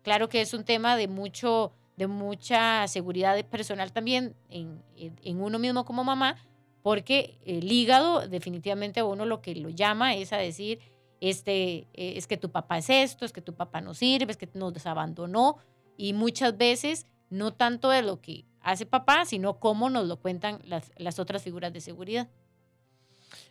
Claro 0.02 0.28
que 0.28 0.40
es 0.40 0.54
un 0.54 0.64
tema 0.64 0.96
de 0.96 1.08
mucho 1.08 1.72
de 2.02 2.08
mucha 2.08 2.86
seguridad 2.88 3.42
personal 3.46 3.92
también 3.92 4.34
en, 4.48 4.82
en, 4.96 5.40
uno 5.40 5.58
mismo 5.58 5.84
como 5.84 6.02
mamá, 6.04 6.36
porque 6.82 7.38
el 7.44 7.70
hígado 7.70 8.28
definitivamente 8.28 9.02
uno 9.02 9.24
lo 9.24 9.40
que 9.40 9.54
lo 9.54 9.68
llama 9.68 10.14
es 10.14 10.32
a 10.32 10.36
decir, 10.36 10.80
este, 11.20 11.86
eh, 11.94 12.14
es 12.16 12.26
que 12.26 12.36
tu 12.36 12.50
papá 12.50 12.78
es 12.78 12.90
esto, 12.90 13.24
es 13.24 13.32
que 13.32 13.40
tu 13.40 13.54
papá 13.54 13.80
no 13.80 13.94
sirve, 13.94 14.32
es 14.32 14.36
que 14.36 14.48
nos 14.54 14.86
abandonó, 14.86 15.58
y 15.96 16.12
muchas 16.12 16.56
veces 16.56 17.06
no 17.30 17.52
tanto 17.52 17.90
de 17.90 18.02
lo 18.02 18.20
que 18.20 18.44
hace 18.60 18.84
papá, 18.84 19.24
sino 19.24 19.60
cómo 19.60 19.88
nos 19.88 20.06
lo 20.08 20.16
cuentan 20.20 20.58
las, 20.64 20.90
las 20.96 21.18
otras 21.18 21.42
figuras 21.42 21.72
de 21.72 21.80
seguridad. 21.80 22.28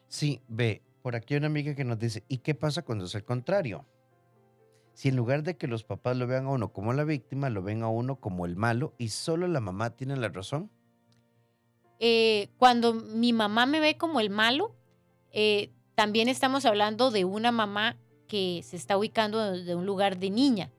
Sí, 0.07 0.41
ve, 0.49 0.81
por 1.01 1.15
aquí 1.15 1.33
hay 1.33 1.37
una 1.37 1.47
amiga 1.47 1.73
que 1.73 1.85
nos 1.85 1.97
dice, 1.97 2.23
¿y 2.27 2.39
qué 2.39 2.53
pasa 2.53 2.81
cuando 2.81 3.05
es 3.05 3.15
el 3.15 3.23
contrario? 3.23 3.85
Si 5.01 5.09
en 5.09 5.15
lugar 5.15 5.41
de 5.41 5.57
que 5.57 5.65
los 5.65 5.83
papás 5.83 6.15
lo 6.15 6.27
vean 6.27 6.45
a 6.45 6.49
uno 6.51 6.71
como 6.71 6.93
la 6.93 7.03
víctima, 7.03 7.49
lo 7.49 7.63
ven 7.63 7.81
a 7.81 7.87
uno 7.87 8.17
como 8.17 8.45
el 8.45 8.55
malo 8.55 8.93
y 8.99 9.09
solo 9.09 9.47
la 9.47 9.59
mamá 9.59 9.95
tiene 9.95 10.15
la 10.15 10.29
razón? 10.29 10.69
Eh, 11.97 12.49
cuando 12.59 12.93
mi 12.93 13.33
mamá 13.33 13.65
me 13.65 13.79
ve 13.79 13.97
como 13.97 14.19
el 14.19 14.29
malo, 14.29 14.75
eh, 15.31 15.71
también 15.95 16.29
estamos 16.29 16.65
hablando 16.65 17.09
de 17.09 17.25
una 17.25 17.51
mamá 17.51 17.97
que 18.27 18.61
se 18.63 18.77
está 18.77 18.95
ubicando 18.95 19.53
de 19.53 19.73
un 19.73 19.87
lugar 19.87 20.19
de 20.19 20.29
niña. 20.29 20.71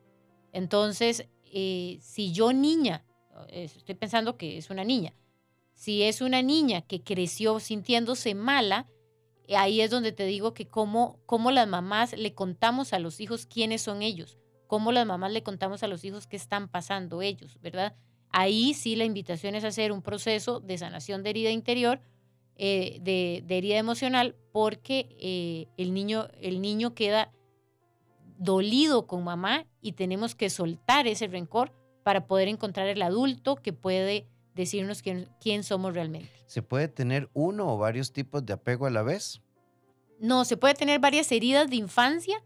Entonces, 0.52 1.26
eh, 1.52 1.98
si 2.00 2.30
yo 2.30 2.52
niña, 2.52 3.04
estoy 3.48 3.96
pensando 3.96 4.36
que 4.36 4.56
es 4.56 4.70
una 4.70 4.84
niña, 4.84 5.14
si 5.74 6.04
es 6.04 6.20
una 6.20 6.42
niña 6.42 6.82
que 6.82 7.02
creció 7.02 7.58
sintiéndose 7.58 8.36
mala, 8.36 8.86
ahí 9.56 9.80
es 9.80 9.90
donde 9.90 10.12
te 10.12 10.24
digo 10.24 10.54
que 10.54 10.68
cómo, 10.68 11.18
cómo 11.26 11.50
las 11.50 11.68
mamás 11.68 12.16
le 12.16 12.34
contamos 12.34 12.92
a 12.92 12.98
los 12.98 13.20
hijos 13.20 13.46
quiénes 13.46 13.82
son 13.82 14.02
ellos, 14.02 14.38
cómo 14.66 14.92
las 14.92 15.06
mamás 15.06 15.32
le 15.32 15.42
contamos 15.42 15.82
a 15.82 15.88
los 15.88 16.04
hijos 16.04 16.26
qué 16.26 16.36
están 16.36 16.68
pasando 16.68 17.22
ellos, 17.22 17.58
¿verdad? 17.60 17.96
Ahí 18.30 18.72
sí 18.74 18.96
la 18.96 19.04
invitación 19.04 19.54
es 19.54 19.64
hacer 19.64 19.92
un 19.92 20.02
proceso 20.02 20.60
de 20.60 20.78
sanación 20.78 21.22
de 21.22 21.30
herida 21.30 21.50
interior, 21.50 22.00
eh, 22.56 22.98
de, 23.02 23.44
herida 23.48 23.78
emocional, 23.78 24.36
porque 24.52 25.16
eh, 25.18 25.68
el, 25.76 25.92
niño, 25.92 26.28
el 26.40 26.62
niño 26.62 26.94
queda 26.94 27.32
dolido 28.38 29.06
con 29.06 29.24
mamá 29.24 29.66
y 29.80 29.92
tenemos 29.92 30.34
que 30.34 30.50
soltar 30.50 31.06
ese 31.06 31.26
rencor 31.26 31.72
para 32.02 32.26
poder 32.26 32.48
encontrar 32.48 32.88
el 32.88 33.02
adulto 33.02 33.56
que 33.56 33.72
puede 33.72 34.26
decirnos 34.54 35.02
quién, 35.02 35.28
quién 35.40 35.62
somos 35.64 35.94
realmente. 35.94 36.30
¿Se 36.46 36.62
puede 36.62 36.88
tener 36.88 37.28
uno 37.32 37.72
o 37.72 37.78
varios 37.78 38.12
tipos 38.12 38.44
de 38.44 38.52
apego 38.52 38.86
a 38.86 38.90
la 38.90 39.02
vez? 39.02 39.40
No, 40.20 40.44
se 40.44 40.56
puede 40.56 40.74
tener 40.74 41.00
varias 41.00 41.32
heridas 41.32 41.68
de 41.68 41.76
infancia 41.76 42.42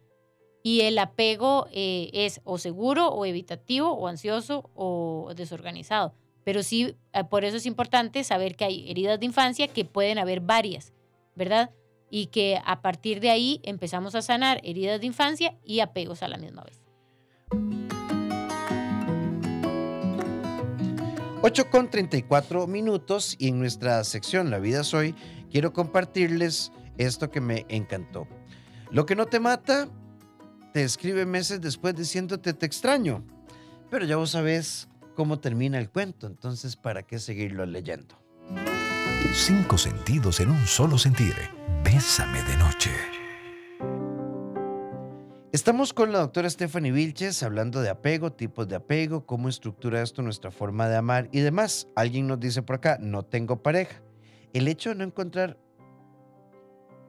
y 0.62 0.80
el 0.80 0.98
apego 0.98 1.68
eh, 1.72 2.10
es 2.12 2.40
o 2.44 2.58
seguro 2.58 3.08
o 3.08 3.24
evitativo 3.24 3.92
o 3.92 4.08
ansioso 4.08 4.70
o 4.74 5.32
desorganizado. 5.36 6.14
Pero 6.42 6.62
sí, 6.62 6.96
eh, 7.12 7.24
por 7.24 7.44
eso 7.44 7.56
es 7.56 7.66
importante 7.66 8.24
saber 8.24 8.56
que 8.56 8.64
hay 8.64 8.90
heridas 8.90 9.20
de 9.20 9.26
infancia 9.26 9.68
que 9.68 9.84
pueden 9.84 10.18
haber 10.18 10.40
varias, 10.40 10.92
¿verdad? 11.34 11.70
Y 12.10 12.26
que 12.26 12.60
a 12.64 12.82
partir 12.82 13.20
de 13.20 13.30
ahí 13.30 13.60
empezamos 13.64 14.14
a 14.14 14.22
sanar 14.22 14.60
heridas 14.64 15.00
de 15.00 15.06
infancia 15.06 15.56
y 15.64 15.80
apegos 15.80 16.22
a 16.22 16.28
la 16.28 16.38
misma 16.38 16.64
vez. 16.64 16.82
8 21.46 21.70
con 21.70 21.88
34 21.88 22.66
minutos 22.66 23.36
y 23.38 23.46
en 23.46 23.60
nuestra 23.60 24.02
sección 24.02 24.50
La 24.50 24.58
vida 24.58 24.82
soy 24.82 25.14
quiero 25.48 25.72
compartirles 25.72 26.72
esto 26.98 27.30
que 27.30 27.40
me 27.40 27.64
encantó. 27.68 28.26
Lo 28.90 29.06
que 29.06 29.14
no 29.14 29.26
te 29.26 29.38
mata, 29.38 29.86
te 30.72 30.82
escribe 30.82 31.24
meses 31.24 31.60
después 31.60 31.94
diciéndote 31.94 32.52
te 32.52 32.66
extraño. 32.66 33.24
Pero 33.90 34.04
ya 34.06 34.16
vos 34.16 34.30
sabés 34.30 34.88
cómo 35.14 35.38
termina 35.38 35.78
el 35.78 35.88
cuento, 35.88 36.26
entonces 36.26 36.74
¿para 36.74 37.04
qué 37.04 37.20
seguirlo 37.20 37.64
leyendo? 37.64 38.16
Cinco 39.32 39.78
sentidos 39.78 40.40
en 40.40 40.50
un 40.50 40.66
solo 40.66 40.98
sentir. 40.98 41.36
Bésame 41.84 42.42
de 42.42 42.56
noche. 42.56 43.15
Estamos 45.56 45.94
con 45.94 46.12
la 46.12 46.18
doctora 46.18 46.50
Stephanie 46.50 46.92
Vilches 46.92 47.42
hablando 47.42 47.80
de 47.80 47.88
apego, 47.88 48.30
tipos 48.30 48.68
de 48.68 48.76
apego, 48.76 49.24
cómo 49.24 49.48
estructura 49.48 50.02
esto 50.02 50.20
nuestra 50.20 50.50
forma 50.50 50.86
de 50.86 50.96
amar 50.96 51.30
y 51.32 51.40
demás. 51.40 51.88
Alguien 51.96 52.26
nos 52.26 52.38
dice 52.38 52.60
por 52.60 52.76
acá, 52.76 52.98
no 53.00 53.22
tengo 53.22 53.62
pareja. 53.62 54.02
El 54.52 54.68
hecho 54.68 54.90
de 54.90 54.96
no 54.96 55.04
encontrar 55.04 55.56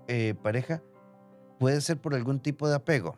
eh, 0.07 0.33
pareja 0.41 0.81
puede 1.59 1.81
ser 1.81 1.97
por 1.97 2.15
algún 2.15 2.39
tipo 2.39 2.69
de 2.69 2.75
apego. 2.75 3.17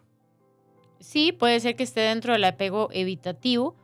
Sí, 0.99 1.31
puede 1.31 1.59
ser 1.59 1.75
que 1.75 1.83
esté 1.83 1.99
dentro 1.99 2.33
del 2.33 2.45
apego 2.45 2.89
evitativo 2.91 3.75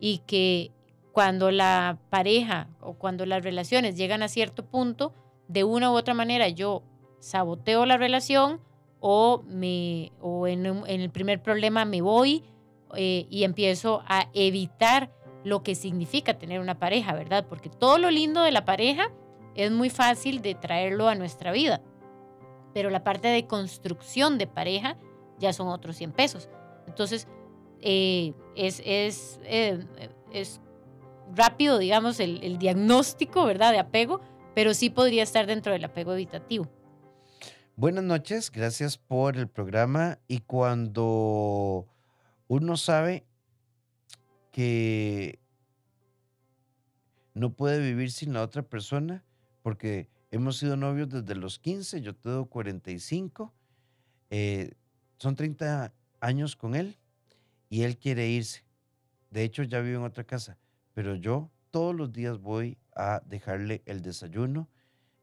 y 0.00 0.22
que 0.26 0.72
cuando 1.12 1.50
la 1.50 1.98
pareja 2.08 2.70
o 2.80 2.94
cuando 2.94 3.26
las 3.26 3.44
relaciones 3.44 3.94
llegan 3.94 4.22
a 4.22 4.28
cierto 4.28 4.64
punto, 4.64 5.12
de 5.48 5.64
una 5.64 5.90
u 5.90 5.96
otra 5.96 6.14
manera 6.14 6.48
yo 6.48 6.82
saboteo 7.20 7.84
la 7.84 7.98
relación 7.98 8.62
o, 9.06 9.42
me, 9.46 10.12
o 10.22 10.46
en, 10.46 10.64
el 10.64 11.10
primer 11.10 11.42
problema 11.42 11.84
me 11.84 12.00
voy 12.00 12.42
eh, 12.96 13.26
y 13.28 13.44
empiezo 13.44 14.02
a 14.06 14.30
evitar 14.32 15.12
lo 15.44 15.62
que 15.62 15.74
significa 15.74 16.38
tener 16.38 16.58
una 16.58 16.78
pareja, 16.78 17.12
¿verdad? 17.12 17.44
Porque 17.46 17.68
todo 17.68 17.98
lo 17.98 18.10
lindo 18.10 18.42
de 18.42 18.50
la 18.50 18.64
pareja 18.64 19.12
es 19.56 19.70
muy 19.70 19.90
fácil 19.90 20.40
de 20.40 20.54
traerlo 20.54 21.06
a 21.06 21.16
nuestra 21.16 21.52
vida, 21.52 21.82
pero 22.72 22.88
la 22.88 23.04
parte 23.04 23.28
de 23.28 23.46
construcción 23.46 24.38
de 24.38 24.46
pareja 24.46 24.96
ya 25.38 25.52
son 25.52 25.68
otros 25.68 25.96
100 25.96 26.12
pesos. 26.12 26.48
Entonces, 26.86 27.28
eh, 27.82 28.32
es, 28.56 28.80
es, 28.86 29.38
eh, 29.44 29.84
es, 30.32 30.62
rápido, 31.34 31.76
digamos, 31.76 32.20
el, 32.20 32.42
el 32.42 32.56
diagnóstico, 32.56 33.44
¿verdad?, 33.44 33.72
de 33.72 33.80
apego, 33.80 34.22
pero 34.54 34.72
sí 34.72 34.88
podría 34.88 35.24
estar 35.24 35.44
dentro 35.44 35.74
del 35.74 35.84
apego 35.84 36.14
evitativo. 36.14 36.70
Buenas 37.76 38.04
noches, 38.04 38.52
gracias 38.52 38.96
por 38.98 39.36
el 39.36 39.48
programa. 39.48 40.20
Y 40.28 40.38
cuando 40.38 41.88
uno 42.46 42.76
sabe 42.76 43.26
que 44.52 45.40
no 47.34 47.52
puede 47.52 47.80
vivir 47.80 48.12
sin 48.12 48.32
la 48.32 48.42
otra 48.42 48.62
persona, 48.62 49.24
porque 49.62 50.08
hemos 50.30 50.58
sido 50.58 50.76
novios 50.76 51.08
desde 51.08 51.34
los 51.34 51.58
15, 51.58 52.00
yo 52.00 52.14
tengo 52.14 52.46
45, 52.46 53.52
eh, 54.30 54.74
son 55.18 55.34
30 55.34 55.92
años 56.20 56.54
con 56.54 56.76
él 56.76 56.96
y 57.68 57.82
él 57.82 57.98
quiere 57.98 58.28
irse. 58.28 58.62
De 59.30 59.42
hecho, 59.42 59.64
ya 59.64 59.80
vive 59.80 59.96
en 59.96 60.04
otra 60.04 60.22
casa, 60.22 60.58
pero 60.92 61.16
yo 61.16 61.50
todos 61.72 61.92
los 61.92 62.12
días 62.12 62.38
voy 62.38 62.78
a 62.94 63.20
dejarle 63.26 63.82
el 63.84 64.00
desayuno, 64.00 64.68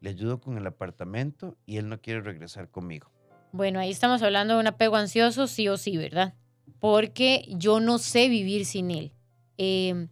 le 0.01 0.09
ayudo 0.09 0.41
con 0.41 0.57
el 0.57 0.67
apartamento 0.67 1.57
y 1.65 1.77
él 1.77 1.87
no 1.87 2.01
quiere 2.01 2.21
regresar 2.21 2.69
conmigo. 2.69 3.09
Bueno, 3.53 3.79
ahí 3.79 3.91
estamos 3.91 4.21
hablando 4.23 4.55
de 4.55 4.59
un 4.59 4.67
apego 4.67 4.95
ansioso, 4.95 5.47
sí 5.47 5.67
o 5.69 5.77
sí, 5.77 5.95
¿verdad? 5.95 6.33
Porque 6.79 7.45
yo 7.49 7.79
no 7.79 7.99
sé 7.99 8.27
vivir 8.27 8.65
sin 8.65 8.91
él. 8.91 9.13
Em, 9.57 10.09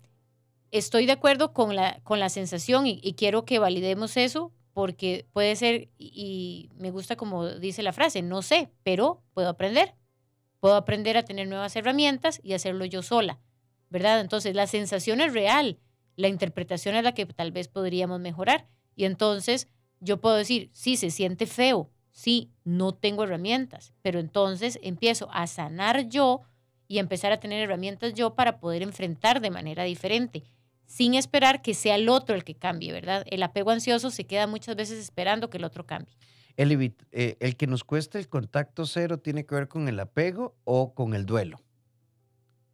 estoy 0.72 1.06
de 1.06 1.14
acuerdo 1.14 1.54
con 1.54 1.76
la, 1.76 2.00
con 2.04 2.20
la 2.20 2.30
sensación 2.30 2.86
y, 2.86 3.00
quiero 3.14 3.46
que 3.46 3.60
validemos 3.60 4.16
eso 4.18 4.54
porque 4.74 5.26
puede 5.34 5.56
ser, 5.56 5.90
y 5.98 6.70
me 6.78 6.92
gusta 6.92 7.16
como 7.16 7.48
dice 7.48 7.82
la 7.84 7.92
frase, 7.92 8.22
no 8.22 8.42
sé, 8.42 8.70
pero 8.84 9.24
puedo 9.34 9.50
aprender. 9.50 9.96
Puedo 10.60 10.76
aprender 10.76 11.18
a 11.18 11.24
tener 11.24 11.48
nuevas 11.48 11.76
herramientas 11.76 12.40
y 12.44 12.54
hacerlo 12.54 12.86
yo 12.86 13.02
sola, 13.02 13.40
¿verdad? 13.90 14.22
Entonces 14.22 14.54
la 14.56 14.68
sensación 14.68 15.22
es 15.22 15.34
real, 15.34 15.80
la 16.16 16.28
interpretación 16.28 16.96
es 16.96 17.04
la 17.04 17.14
que 17.14 17.26
tal 17.26 17.52
vez 17.52 17.68
podríamos 17.70 18.20
mejorar. 18.20 18.68
Y 18.96 19.06
entonces 19.06 19.70
yo 20.00 20.20
puedo 20.20 20.36
decir, 20.36 20.70
sí, 20.74 20.98
se 20.98 21.12
siente 21.12 21.46
feo, 21.46 21.90
sí, 22.12 22.52
no 22.64 22.94
tengo 22.94 23.24
herramientas, 23.24 23.94
pero 24.02 24.20
entonces 24.20 24.80
empiezo 24.82 25.30
a 25.32 25.48
sanar 25.48 26.10
yo 26.10 26.42
y 26.88 27.00
empezar 27.00 27.32
a 27.32 27.40
tener 27.40 27.62
herramientas 27.62 28.14
yo 28.14 28.36
para 28.36 28.60
poder 28.60 28.82
enfrentar 28.82 29.42
de 29.42 29.52
manera 29.52 29.84
diferente, 29.84 30.44
sin 30.86 31.14
esperar 31.14 31.62
que 31.62 31.74
sea 31.74 31.96
el 31.96 32.10
otro 32.10 32.36
el 32.36 32.44
que 32.44 32.56
cambie, 32.56 32.92
¿verdad? 32.92 33.24
El 33.28 33.44
apego 33.44 33.72
ansioso 33.72 34.10
se 34.10 34.26
queda 34.26 34.48
muchas 34.48 34.76
veces 34.76 35.00
esperando 35.00 35.50
que 35.50 35.58
el 35.58 35.64
otro 35.64 35.86
cambie. 35.86 36.16
El, 36.58 36.94
eh, 37.12 37.38
el 37.40 37.56
que 37.56 37.68
nos 37.68 37.84
cuesta 37.84 38.20
el 38.20 38.28
contacto 38.28 38.86
cero 38.86 39.20
tiene 39.20 39.46
que 39.46 39.56
ver 39.56 39.68
con 39.68 39.88
el 39.88 40.00
apego 40.00 40.58
o 40.66 40.94
con 40.94 41.14
el 41.14 41.26
duelo. 41.26 41.62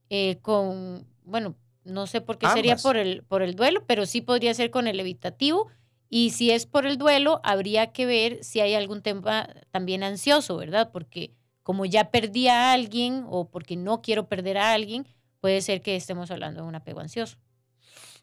Eh, 0.09 0.39
con, 0.41 1.05
bueno, 1.23 1.55
no 1.83 2.07
sé 2.07 2.21
por 2.21 2.37
qué 2.37 2.47
sería 2.49 2.77
por 2.77 2.97
el, 2.97 3.23
por 3.23 3.41
el 3.41 3.55
duelo, 3.55 3.83
pero 3.85 4.05
sí 4.05 4.21
podría 4.21 4.53
ser 4.53 4.71
con 4.71 4.87
el 4.87 4.99
evitativo 4.99 5.67
y 6.09 6.31
si 6.31 6.51
es 6.51 6.65
por 6.65 6.85
el 6.85 6.97
duelo, 6.97 7.41
habría 7.43 7.91
que 7.91 8.05
ver 8.05 8.43
si 8.43 8.59
hay 8.59 8.73
algún 8.73 9.01
tema 9.01 9.49
también 9.71 10.03
ansioso, 10.03 10.57
¿verdad? 10.57 10.91
Porque 10.91 11.35
como 11.63 11.85
ya 11.85 12.11
perdí 12.11 12.47
a 12.47 12.73
alguien 12.73 13.25
o 13.27 13.49
porque 13.49 13.75
no 13.75 14.01
quiero 14.01 14.29
perder 14.29 14.57
a 14.57 14.73
alguien, 14.73 15.07
puede 15.39 15.61
ser 15.61 15.81
que 15.81 15.95
estemos 15.95 16.29
hablando 16.31 16.61
de 16.61 16.67
un 16.67 16.75
apego 16.75 16.99
ansioso. 16.99 17.37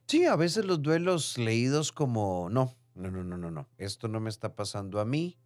Sí, 0.07 0.25
a 0.25 0.37
veces 0.37 0.65
los 0.65 0.83
duelos 0.83 1.39
leídos 1.39 1.93
como, 1.93 2.49
no, 2.51 2.77
no, 2.95 3.11
no, 3.11 3.25
no, 3.25 3.37
no, 3.37 3.51
no, 3.51 3.69
esto 3.79 4.09
no 4.09 4.21
me 4.21 4.31
está 4.31 4.55
pasando 4.55 5.01
a 5.01 5.05
mí. 5.05 5.39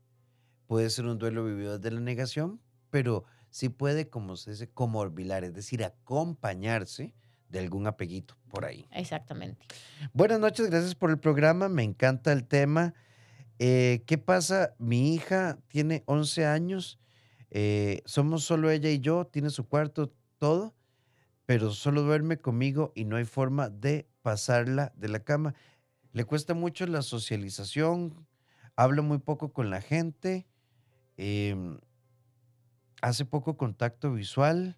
Puede 0.67 0.91
ser 0.91 1.07
un 1.07 1.19
duelo 1.19 1.45
vivido 1.45 1.79
desde 1.79 1.95
la 1.95 2.01
negación, 2.01 2.61
pero 2.91 3.25
sí 3.51 3.69
puede, 3.69 4.09
como 4.09 4.37
se 4.37 4.51
dice, 4.51 4.69
comorbilar, 4.69 5.45
es 5.45 5.55
decir, 5.55 5.85
acompañarse 5.85 7.15
de 7.49 7.59
algún 7.61 7.87
apeguito 7.87 8.37
por 8.49 8.65
ahí. 8.65 8.87
Exactamente. 8.93 9.67
Buenas 10.13 10.41
noches, 10.41 10.69
gracias 10.69 10.95
por 10.95 11.11
el 11.11 11.19
programa, 11.19 11.69
me 11.69 11.83
encanta 11.83 12.33
el 12.33 12.45
tema. 12.45 12.95
Eh, 13.59 14.03
¿Qué 14.07 14.19
pasa? 14.19 14.75
Mi 14.79 15.15
hija 15.15 15.59
tiene 15.69 16.03
11 16.07 16.47
años, 16.47 16.99
eh, 17.51 18.03
somos 18.05 18.45
solo 18.45 18.71
ella 18.71 18.91
y 18.91 18.99
yo, 18.99 19.27
tiene 19.27 19.51
su 19.51 19.67
cuarto, 19.67 20.13
todo, 20.39 20.75
pero 21.47 21.71
solo 21.71 22.03
duerme 22.03 22.39
conmigo 22.39 22.93
y 22.95 23.05
no 23.05 23.17
hay 23.17 23.25
forma 23.25 23.71
de 23.71 24.09
pasarla 24.23 24.93
de 24.97 25.09
la 25.09 25.21
cama. 25.21 25.55
Le 26.13 26.25
cuesta 26.25 26.55
mucho 26.55 26.87
la 26.87 27.03
socialización, 27.03 28.27
habla 28.75 29.03
muy 29.03 29.19
poco 29.19 29.53
con 29.53 29.71
la 29.71 29.81
gente, 29.81 30.47
em, 31.17 31.79
hace 33.01 33.25
poco 33.25 33.57
contacto 33.57 34.13
visual 34.13 34.77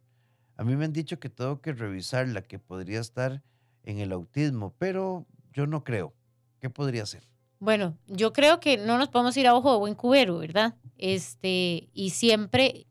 a 0.59 0.65
mí 0.65 0.75
me 0.75 0.85
han 0.85 0.93
dicho 0.93 1.21
que 1.21 1.31
tengo 1.31 1.61
que 1.61 1.73
revisar 1.73 2.27
la 2.29 2.43
que 2.43 2.59
podría 2.59 2.99
estar 3.01 3.43
en 3.85 4.01
el 4.01 4.13
autismo, 4.13 4.75
pero 4.77 5.25
yo 5.53 5.69
no 5.69 5.85
creo. 5.85 6.13
¿Qué 6.61 6.69
podría 6.69 7.07
ser? 7.07 7.23
Bueno, 7.61 7.97
yo 8.09 8.33
creo 8.33 8.59
que 8.59 8.77
no 8.77 8.99
nos 8.99 9.09
podemos 9.09 9.37
ir 9.37 9.47
a 9.47 9.55
ojo 9.55 9.73
de 9.73 9.79
buen 9.79 9.95
cubero, 9.95 10.39
¿verdad? 10.39 10.75
Este, 10.97 11.89
y 11.95 12.11
siempre, 12.11 12.87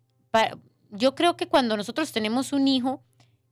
yo 0.91 1.13
creo 1.13 1.35
que 1.35 1.47
cuando 1.47 1.75
nosotros 1.75 2.13
tenemos 2.13 2.53
un 2.53 2.69
hijo, 2.69 3.03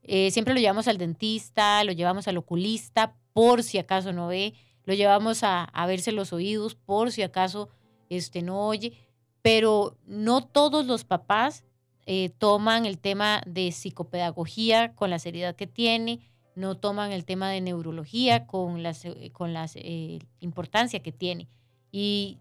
eh, 0.01 0.31
siempre 0.31 0.53
lo 0.53 0.61
llevamos 0.61 0.87
al 0.87 0.97
dentista, 0.97 1.83
lo 1.83 1.91
llevamos 1.91 2.29
al 2.29 2.37
oculista, 2.37 3.17
por 3.33 3.63
si 3.63 3.79
acaso 3.79 4.13
no 4.13 4.27
ve, 4.27 4.53
lo 4.85 4.93
llevamos 4.93 5.43
a, 5.43 5.65
a 5.65 5.87
verse 5.87 6.13
los 6.13 6.31
oídos, 6.31 6.75
por 6.75 7.11
si 7.11 7.21
acaso 7.21 7.67
este, 8.09 8.41
no 8.41 8.65
oye, 8.65 8.93
pero 9.41 9.97
no 10.05 10.45
todos 10.45 10.85
los 10.85 11.03
papás 11.03 11.65
eh, 12.07 12.29
toman 12.37 12.85
el 12.85 12.99
tema 12.99 13.41
de 13.47 13.71
psicopedagogía 13.71 14.93
con 14.93 15.09
la 15.09 15.17
seriedad 15.17 15.55
que 15.55 15.65
tiene, 15.65 16.19
no 16.55 16.77
toman 16.77 17.11
el 17.11 17.25
tema 17.25 17.49
de 17.49 17.61
neurología 17.61 18.45
con 18.45 18.83
la 18.83 18.93
con 19.33 19.53
las, 19.53 19.75
eh, 19.75 20.19
importancia 20.39 21.01
que 21.01 21.11
tiene. 21.11 21.47
Y 21.91 22.37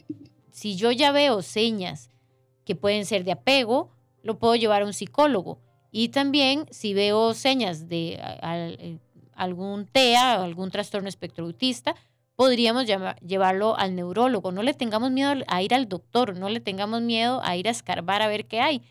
si 0.50 0.77
yo 0.77 0.92
ya 0.92 1.12
veo 1.12 1.40
señas 1.40 2.11
que 2.66 2.77
pueden 2.77 3.07
ser 3.07 3.24
de 3.24 3.33
apego, 3.33 3.90
lo 4.22 4.38
puedo 4.38 4.55
llevar 4.55 4.83
a 4.83 4.87
un 4.87 4.92
psicólogo. 4.92 5.59
Y 5.90 6.09
también 6.09 6.66
si 6.70 6.92
veo 6.92 7.33
señas 7.33 7.88
de 7.88 8.20
eh, 8.20 8.98
algún 9.35 9.87
TEA, 9.87 10.42
algún 10.42 10.70
trastorno 10.70 11.09
espectro 11.09 11.46
autista, 11.46 11.94
podríamos 12.37 12.85
llevarlo 13.22 13.79
al 13.79 13.94
neurólogo. 13.94 14.53
No 14.53 14.62
le 14.62 14.74
tengamos 14.74 15.11
miedo 15.11 15.35
a 15.46 15.62
ir 15.62 15.72
al 15.72 15.88
doctor, 15.88 16.37
no 16.37 16.50
le 16.50 16.61
tengamos 16.61 17.00
miedo 17.00 17.40
a 17.42 17.57
ir 17.57 17.68
a 17.68 17.70
escarbar 17.70 18.22
a 18.22 18.29
ver 18.29 18.46
qué 18.46 18.61
hay 18.61 18.83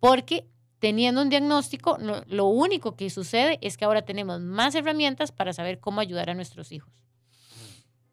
porque 0.00 0.48
teniendo 0.78 1.22
un 1.22 1.28
diagnóstico, 1.28 1.98
lo 2.26 2.46
único 2.46 2.96
que 2.96 3.10
sucede 3.10 3.58
es 3.62 3.76
que 3.76 3.84
ahora 3.84 4.02
tenemos 4.02 4.40
más 4.40 4.74
herramientas 4.74 5.32
para 5.32 5.52
saber 5.52 5.80
cómo 5.80 6.00
ayudar 6.00 6.30
a 6.30 6.34
nuestros 6.34 6.72
hijos. 6.72 6.92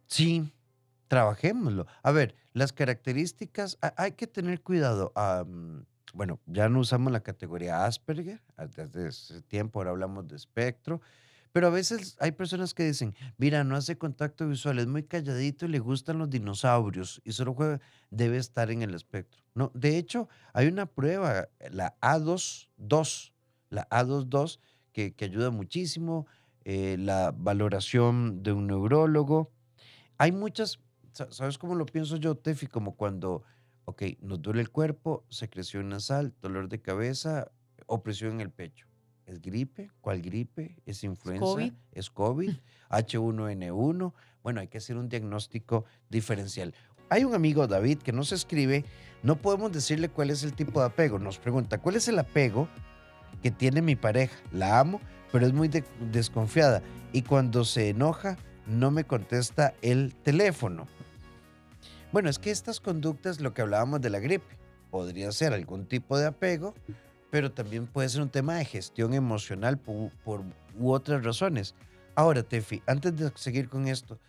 Sí, 0.07 0.51
trabajémoslo. 1.07 1.85
A 2.03 2.11
ver, 2.11 2.35
las 2.53 2.73
características, 2.73 3.77
hay 3.97 4.13
que 4.13 4.27
tener 4.27 4.61
cuidado. 4.61 5.13
bueno, 6.13 6.39
ya 6.45 6.69
no 6.69 6.79
usamos 6.79 7.11
la 7.11 7.21
categoría 7.21 7.85
Asperger, 7.85 8.41
desde 8.75 9.09
ese 9.09 9.41
tiempo 9.41 9.79
ahora 9.79 9.91
hablamos 9.91 10.27
de 10.27 10.35
espectro. 10.35 11.01
Pero 11.55 11.67
a 11.67 11.69
veces 11.69 12.17
hay 12.19 12.33
personas 12.33 12.73
que 12.73 12.83
dicen, 12.83 13.15
mira, 13.37 13.63
no 13.63 13.77
hace 13.77 13.97
contacto 13.97 14.45
visual, 14.45 14.77
es 14.77 14.87
muy 14.87 15.03
calladito 15.03 15.65
y 15.65 15.69
le 15.69 15.79
gustan 15.79 16.17
los 16.17 16.29
dinosaurios 16.29 17.21
y 17.23 17.31
solo 17.31 17.53
juega, 17.53 17.79
debe 18.09 18.35
estar 18.35 18.71
en 18.71 18.81
el 18.81 18.93
espectro. 18.93 19.41
No, 19.53 19.71
de 19.73 19.97
hecho, 19.97 20.27
hay 20.51 20.67
una 20.67 20.85
prueba, 20.85 21.47
la 21.71 21.97
A22, 22.01 23.31
la 23.69 23.87
A22, 23.87 24.59
que, 24.91 25.13
que 25.13 25.23
ayuda 25.23 25.49
muchísimo, 25.49 26.27
eh, 26.65 26.97
la 26.99 27.31
valoración 27.33 28.43
de 28.43 28.51
un 28.51 28.67
neurólogo. 28.67 29.53
Hay 30.17 30.33
muchas, 30.33 30.81
¿sabes 31.13 31.57
cómo 31.57 31.75
lo 31.75 31.85
pienso 31.85 32.17
yo, 32.17 32.35
Tefi? 32.35 32.67
Como 32.67 32.97
cuando, 32.97 33.43
ok, 33.85 34.03
nos 34.19 34.41
duele 34.41 34.59
el 34.59 34.71
cuerpo, 34.71 35.23
secreción 35.29 35.87
nasal, 35.87 36.35
dolor 36.41 36.67
de 36.67 36.81
cabeza, 36.81 37.49
opresión 37.87 38.33
en 38.33 38.41
el 38.41 38.51
pecho. 38.51 38.87
¿Es 39.25 39.41
gripe? 39.41 39.89
¿Cuál 40.01 40.21
gripe? 40.21 40.75
¿Es 40.85 41.03
influenza? 41.03 41.41
COVID. 41.45 41.73
¿Es 41.93 42.09
COVID? 42.09 42.51
H1N1. 42.89 44.13
Bueno, 44.43 44.59
hay 44.61 44.67
que 44.67 44.77
hacer 44.77 44.97
un 44.97 45.09
diagnóstico 45.09 45.85
diferencial. 46.09 46.73
Hay 47.09 47.23
un 47.23 47.33
amigo, 47.35 47.67
David, 47.67 47.99
que 47.99 48.11
nos 48.11 48.31
escribe, 48.31 48.85
no 49.23 49.35
podemos 49.37 49.71
decirle 49.71 50.09
cuál 50.09 50.29
es 50.29 50.43
el 50.43 50.53
tipo 50.53 50.79
de 50.79 50.87
apego. 50.87 51.19
Nos 51.19 51.37
pregunta, 51.39 51.79
¿cuál 51.79 51.95
es 51.95 52.07
el 52.07 52.19
apego 52.19 52.67
que 53.41 53.51
tiene 53.51 53.81
mi 53.81 53.95
pareja? 53.95 54.35
La 54.51 54.79
amo, 54.79 55.01
pero 55.31 55.45
es 55.47 55.53
muy 55.53 55.67
de- 55.67 55.83
desconfiada. 56.11 56.81
Y 57.13 57.21
cuando 57.23 57.63
se 57.65 57.89
enoja, 57.89 58.37
no 58.67 58.91
me 58.91 59.03
contesta 59.05 59.73
el 59.81 60.15
teléfono. 60.15 60.87
Bueno, 62.11 62.29
es 62.29 62.39
que 62.39 62.51
estas 62.51 62.79
conductas, 62.79 63.39
lo 63.39 63.53
que 63.53 63.61
hablábamos 63.61 64.01
de 64.01 64.09
la 64.09 64.19
gripe, 64.19 64.57
podría 64.89 65.31
ser 65.31 65.53
algún 65.53 65.85
tipo 65.85 66.17
de 66.17 66.27
apego, 66.27 66.73
pero 67.29 67.51
también 67.51 67.87
puede 67.87 68.09
ser 68.09 68.21
un 68.21 68.29
tema 68.29 68.55
de 68.55 68.65
gestión 68.65 69.13
emocional 69.13 69.77
por, 69.77 70.11
por- 70.23 70.43
u 70.77 70.91
otras 70.91 71.23
razones. 71.23 71.75
Ahora, 72.15 72.43
Tefi, 72.43 72.81
antes 72.87 73.15
de 73.17 73.31
seguir 73.35 73.67
con 73.69 73.87
esto, 73.87 74.19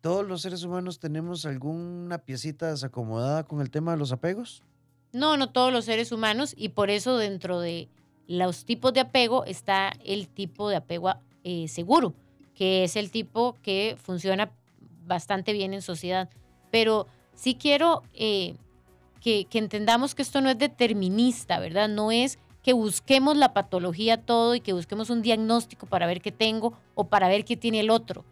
¿todos 0.00 0.26
los 0.26 0.42
seres 0.42 0.64
humanos 0.64 0.98
tenemos 0.98 1.44
alguna 1.46 2.18
piecita 2.18 2.70
desacomodada 2.70 3.44
con 3.44 3.60
el 3.60 3.70
tema 3.70 3.92
de 3.92 3.98
los 3.98 4.12
apegos? 4.12 4.62
No, 5.12 5.36
no 5.36 5.50
todos 5.50 5.72
los 5.72 5.84
seres 5.84 6.10
humanos 6.10 6.54
y 6.56 6.70
por 6.70 6.88
eso 6.90 7.18
dentro 7.18 7.60
de 7.60 7.88
los 8.26 8.64
tipos 8.64 8.94
de 8.94 9.00
apego 9.00 9.44
está 9.44 9.92
el 10.04 10.28
tipo 10.28 10.70
de 10.70 10.76
apego 10.76 11.12
eh, 11.44 11.68
seguro, 11.68 12.14
que 12.54 12.84
es 12.84 12.96
el 12.96 13.10
tipo 13.10 13.56
que 13.62 13.96
funciona 14.02 14.52
bastante 15.06 15.52
bien 15.52 15.74
en 15.74 15.82
sociedad. 15.82 16.30
Pero 16.70 17.06
sí 17.34 17.56
quiero 17.56 18.02
eh, 18.14 18.56
que, 19.22 19.46
entendamos 19.52 20.14
que 20.14 20.22
esto 20.22 20.40
no 20.40 20.50
es 20.50 20.58
determinista, 20.58 21.60
¿verdad? 21.60 21.88
No 21.88 22.10
es 22.10 22.38
que 22.62 22.72
busquemos 22.72 23.36
la 23.36 23.52
patología 23.54 24.16
todo 24.16 24.54
y 24.54 24.60
que 24.60 24.72
busquemos 24.72 25.10
un 25.10 25.22
diagnóstico 25.22 25.86
para 25.86 26.06
ver 26.06 26.20
qué 26.20 26.32
tengo 26.32 26.74
o 26.94 27.04
para 27.04 27.28
ver 27.28 27.44
qué 27.44 27.56
tiene 27.56 27.80
el 27.80 27.90
otro. 27.90 28.24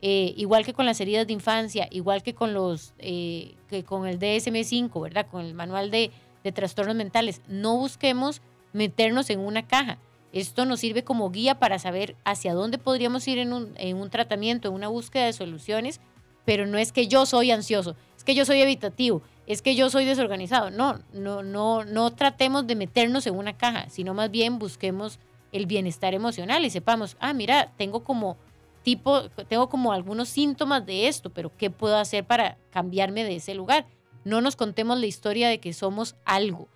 Eh, 0.00 0.32
igual 0.36 0.64
que 0.64 0.72
con 0.72 0.86
las 0.86 1.00
heridas 1.00 1.26
de 1.26 1.32
infancia, 1.32 1.88
igual 1.90 2.22
que 2.22 2.34
con 2.34 2.54
los 2.54 2.94
eh, 2.98 3.56
que 3.68 3.84
con 3.84 4.06
el 4.06 4.18
DSM5, 4.18 5.02
¿verdad? 5.02 5.26
Con 5.30 5.44
el 5.44 5.54
manual 5.54 5.90
de, 5.90 6.12
de 6.44 6.52
trastornos 6.52 6.96
mentales. 6.96 7.42
No 7.48 7.76
busquemos 7.76 8.40
meternos 8.72 9.28
en 9.30 9.40
una 9.40 9.66
caja. 9.66 9.98
Esto 10.32 10.64
nos 10.64 10.80
sirve 10.80 11.04
como 11.04 11.30
guía 11.30 11.58
para 11.58 11.78
saber 11.78 12.16
hacia 12.24 12.54
dónde 12.54 12.78
podríamos 12.78 13.26
ir 13.28 13.38
en 13.38 13.52
un, 13.52 13.72
en 13.76 13.96
un 13.96 14.08
tratamiento, 14.08 14.68
en 14.68 14.74
una 14.74 14.88
búsqueda 14.88 15.26
de 15.26 15.32
soluciones, 15.32 16.00
pero 16.44 16.66
no 16.66 16.78
es 16.78 16.92
que 16.92 17.08
yo 17.08 17.26
soy 17.26 17.50
ansioso, 17.50 17.96
es 18.16 18.24
que 18.24 18.34
yo 18.34 18.44
soy 18.44 18.60
evitativo, 18.60 19.22
es 19.48 19.62
que 19.62 19.74
yo 19.74 19.88
soy 19.88 20.04
desorganizado. 20.04 20.70
No, 20.70 21.00
no, 21.14 21.42
no, 21.42 21.84
no 21.84 22.10
tratemos 22.12 22.66
de 22.66 22.76
meternos 22.76 23.26
en 23.26 23.34
una 23.34 23.56
caja, 23.56 23.88
sino 23.88 24.12
más 24.12 24.30
bien 24.30 24.58
busquemos 24.58 25.18
el 25.52 25.64
bienestar 25.64 26.12
emocional 26.12 26.66
y 26.66 26.70
sepamos, 26.70 27.16
ah, 27.18 27.32
mira, 27.32 27.72
tengo 27.78 28.04
como 28.04 28.36
tipo, 28.82 29.30
tengo 29.48 29.70
como 29.70 29.92
algunos 29.92 30.28
síntomas 30.28 30.84
de 30.84 31.08
esto, 31.08 31.30
pero 31.30 31.50
¿qué 31.56 31.70
puedo 31.70 31.96
hacer 31.96 32.26
para 32.26 32.58
cambiarme 32.70 33.24
de 33.24 33.36
ese 33.36 33.54
lugar? 33.54 33.86
No 34.22 34.42
nos 34.42 34.54
contemos 34.54 35.00
la 35.00 35.06
historia 35.06 35.48
de 35.48 35.60
que 35.60 35.72
somos 35.72 36.14
algo. 36.26 36.68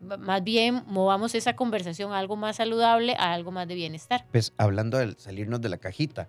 Más 0.00 0.44
bien 0.44 0.84
movamos 0.86 1.34
esa 1.34 1.56
conversación 1.56 2.12
a 2.12 2.18
algo 2.18 2.36
más 2.36 2.56
saludable, 2.56 3.16
a 3.18 3.32
algo 3.32 3.52
más 3.52 3.66
de 3.66 3.74
bienestar. 3.74 4.26
Pues 4.30 4.52
hablando 4.58 4.98
de 4.98 5.14
salirnos 5.18 5.62
de 5.62 5.70
la 5.70 5.78
cajita. 5.78 6.28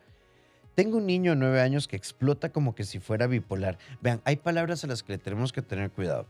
Tengo 0.79 0.95
un 0.95 1.07
niño 1.07 1.31
de 1.31 1.35
nueve 1.35 1.59
años 1.59 1.89
que 1.89 1.97
explota 1.97 2.53
como 2.53 2.73
que 2.73 2.85
si 2.85 2.99
fuera 2.99 3.27
bipolar. 3.27 3.77
Vean, 3.99 4.21
hay 4.23 4.37
palabras 4.37 4.81
a 4.85 4.87
las 4.87 5.03
que 5.03 5.11
le 5.11 5.17
tenemos 5.17 5.51
que 5.51 5.61
tener 5.61 5.91
cuidado. 5.91 6.25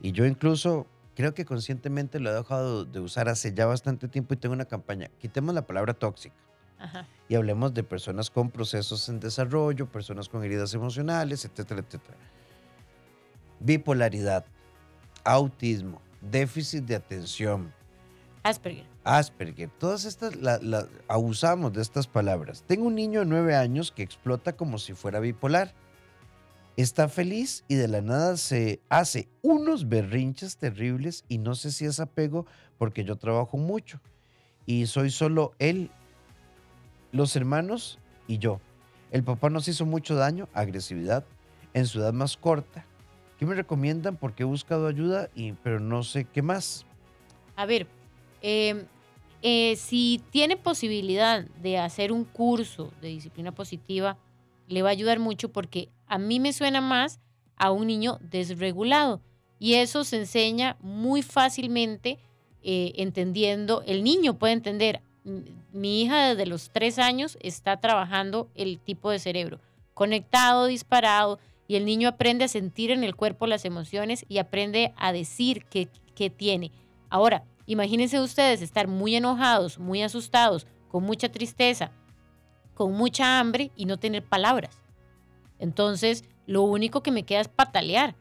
Y 0.00 0.12
yo 0.12 0.26
incluso 0.26 0.86
creo 1.16 1.34
que 1.34 1.44
conscientemente 1.44 2.20
lo 2.20 2.30
he 2.30 2.34
dejado 2.34 2.84
de 2.84 3.00
usar 3.00 3.28
hace 3.28 3.52
ya 3.52 3.66
bastante 3.66 4.06
tiempo 4.06 4.32
y 4.32 4.36
tengo 4.36 4.54
una 4.54 4.66
campaña. 4.66 5.10
Quitemos 5.18 5.56
la 5.56 5.66
palabra 5.66 5.92
tóxica 5.92 6.36
Ajá. 6.78 7.08
y 7.28 7.34
hablemos 7.34 7.74
de 7.74 7.82
personas 7.82 8.30
con 8.30 8.52
procesos 8.52 9.08
en 9.08 9.18
desarrollo, 9.18 9.86
personas 9.86 10.28
con 10.28 10.44
heridas 10.44 10.72
emocionales, 10.72 11.44
etcétera, 11.44 11.80
etcétera. 11.80 12.16
Bipolaridad, 13.58 14.44
autismo, 15.24 16.00
déficit 16.20 16.84
de 16.84 16.94
atención, 16.94 17.72
Asperger. 18.44 18.89
Asperger, 19.04 19.70
todas 19.78 20.04
estas, 20.04 20.36
la- 20.36 20.86
abusamos 21.08 21.72
de 21.72 21.82
estas 21.82 22.06
palabras. 22.06 22.64
Tengo 22.66 22.86
un 22.86 22.94
niño 22.94 23.20
de 23.20 23.26
nueve 23.26 23.56
años 23.56 23.92
que 23.92 24.02
explota 24.02 24.52
como 24.54 24.78
si 24.78 24.92
fuera 24.94 25.20
bipolar. 25.20 25.72
Está 26.76 27.08
feliz 27.08 27.64
y 27.68 27.74
de 27.74 27.88
la 27.88 28.00
nada 28.00 28.36
se 28.36 28.80
hace 28.88 29.28
unos 29.42 29.88
berrinches 29.88 30.56
terribles 30.56 31.24
y 31.28 31.38
no 31.38 31.54
sé 31.54 31.72
si 31.72 31.84
es 31.84 32.00
apego 32.00 32.46
porque 32.78 33.04
yo 33.04 33.16
trabajo 33.16 33.56
mucho 33.58 34.00
y 34.66 34.86
soy 34.86 35.10
solo 35.10 35.52
él, 35.58 35.90
los 37.12 37.34
hermanos 37.36 37.98
y 38.28 38.38
yo. 38.38 38.60
El 39.10 39.24
papá 39.24 39.50
nos 39.50 39.66
hizo 39.66 39.84
mucho 39.84 40.14
daño, 40.14 40.48
agresividad, 40.54 41.24
en 41.74 41.86
su 41.86 42.00
edad 42.00 42.12
más 42.12 42.36
corta. 42.36 42.84
¿Qué 43.38 43.44
me 43.46 43.54
recomiendan? 43.54 44.16
Porque 44.16 44.44
he 44.44 44.46
buscado 44.46 44.86
ayuda, 44.86 45.28
y, 45.34 45.52
pero 45.54 45.80
no 45.80 46.02
sé 46.02 46.24
qué 46.26 46.42
más. 46.42 46.86
A 47.56 47.66
ver, 47.66 47.88
eh, 48.42 48.84
eh, 49.42 49.76
si 49.76 50.22
tiene 50.30 50.56
posibilidad 50.56 51.44
de 51.62 51.78
hacer 51.78 52.12
un 52.12 52.24
curso 52.24 52.92
de 53.00 53.08
disciplina 53.08 53.52
positiva, 53.52 54.16
le 54.68 54.82
va 54.82 54.90
a 54.90 54.92
ayudar 54.92 55.18
mucho 55.18 55.48
porque 55.50 55.88
a 56.06 56.18
mí 56.18 56.40
me 56.40 56.52
suena 56.52 56.80
más 56.80 57.20
a 57.56 57.70
un 57.70 57.86
niño 57.86 58.18
desregulado. 58.20 59.20
Y 59.58 59.74
eso 59.74 60.04
se 60.04 60.16
enseña 60.18 60.76
muy 60.80 61.22
fácilmente 61.22 62.18
eh, 62.62 62.92
entendiendo, 62.96 63.82
el 63.86 64.04
niño 64.04 64.38
puede 64.38 64.52
entender, 64.52 65.00
"M- 65.24 65.44
mi 65.72 66.02
hija 66.02 66.28
desde 66.28 66.44
los 66.44 66.70
tres 66.70 66.98
años 66.98 67.38
está 67.40 67.78
trabajando 67.80 68.48
el 68.54 68.78
tipo 68.78 69.10
de 69.10 69.18
cerebro, 69.18 69.60
conectado, 69.94 70.66
disparado, 70.66 71.38
y 71.68 71.76
el 71.76 71.84
niño 71.86 72.08
aprende 72.08 72.44
a 72.44 72.48
sentir 72.48 72.90
en 72.90 73.02
el 73.04 73.16
cuerpo 73.16 73.46
las 73.46 73.64
emociones 73.64 74.26
y 74.28 74.38
aprende 74.38 74.92
a 74.96 75.12
decir 75.12 75.64
qué, 75.70 75.88
qué 76.14 76.28
tiene. 76.28 76.70
Ahora, 77.08 77.44
imagínense 77.72 78.20
ustedes 78.20 78.62
estar 78.62 78.88
muy 78.88 79.14
enojados, 79.14 79.78
muy 79.78 80.02
asustados, 80.02 80.66
con 80.88 81.04
mucha 81.04 81.30
tristeza, 81.30 81.92
con 82.74 82.92
mucha 82.92 83.38
hambre 83.38 83.70
y 83.76 83.84
no 83.84 83.98
tener 83.98 84.24
palabras. 84.24 84.82
Entonces, 85.58 86.24
lo 86.46 86.62
único 86.62 87.02
que 87.02 87.12
me 87.12 87.24
queda 87.24 87.40
es 87.40 87.48
patalear. 87.48 88.16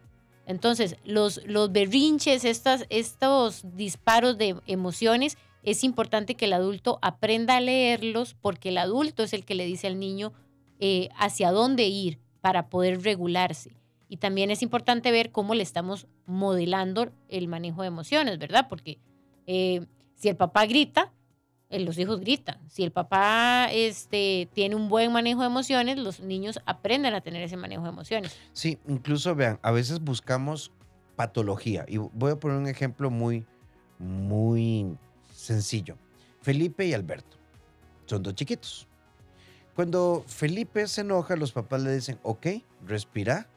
Entonces, 0.45 0.97
los, 1.03 1.41
los 1.45 1.71
berrinches, 1.71 2.45
estas, 2.45 2.85
estos 2.89 3.63
disparos 3.75 4.37
de 4.37 4.55
emociones, 4.67 5.37
es 5.63 5.83
importante 5.83 6.35
que 6.35 6.45
el 6.45 6.53
adulto 6.53 6.99
aprenda 7.01 7.57
a 7.57 7.61
leerlos 7.61 8.35
porque 8.35 8.69
el 8.69 8.77
adulto 8.77 9.23
es 9.23 9.33
el 9.33 9.45
que 9.45 9.55
le 9.55 9.65
dice 9.65 9.87
al 9.87 9.99
niño 9.99 10.33
eh, 10.79 11.09
hacia 11.17 11.51
dónde 11.51 11.87
ir 11.87 12.19
para 12.41 12.69
poder 12.69 13.01
regularse. 13.01 13.75
Y 14.07 14.17
también 14.17 14.49
es 14.49 14.61
importante 14.61 15.11
ver 15.11 15.31
cómo 15.31 15.53
le 15.53 15.63
estamos 15.63 16.07
modelando 16.25 17.11
el 17.27 17.47
manejo 17.47 17.81
de 17.81 17.89
emociones, 17.89 18.39
¿verdad? 18.39 18.67
Porque 18.67 18.99
eh, 19.51 19.83
si 20.13 20.29
el 20.29 20.35
papá 20.35 20.67
grita, 20.67 21.11
eh, 21.71 21.79
los 21.79 21.97
hijos 21.97 22.19
gritan. 22.19 22.59
Si 22.69 22.83
el 22.83 22.91
papá 22.91 23.67
este, 23.71 24.47
tiene 24.53 24.75
un 24.75 24.89
buen 24.89 25.11
manejo 25.11 25.41
de 25.41 25.47
emociones, 25.47 25.97
los 25.97 26.19
niños 26.19 26.59
aprenden 26.67 27.15
a 27.15 27.21
tener 27.21 27.41
ese 27.41 27.57
manejo 27.57 27.81
de 27.81 27.89
emociones. 27.89 28.37
Sí, 28.53 28.77
incluso 28.87 29.33
vean, 29.33 29.57
a 29.63 29.71
veces 29.71 30.01
buscamos 30.01 30.71
patología. 31.15 31.83
Y 31.87 31.97
voy 31.97 32.33
a 32.33 32.35
poner 32.35 32.57
un 32.57 32.67
ejemplo 32.67 33.09
muy, 33.09 33.43
muy 33.97 34.95
sencillo. 35.33 35.97
Felipe 36.43 36.85
y 36.85 36.93
Alberto 36.93 37.37
son 38.05 38.21
dos 38.21 38.35
chiquitos. 38.35 38.87
Cuando 39.73 40.23
Felipe 40.27 40.87
se 40.87 41.01
enoja, 41.01 41.35
los 41.35 41.53
papás 41.53 41.81
le 41.81 41.91
dicen, 41.91 42.19
ok, 42.21 42.47
respira. 42.85 43.47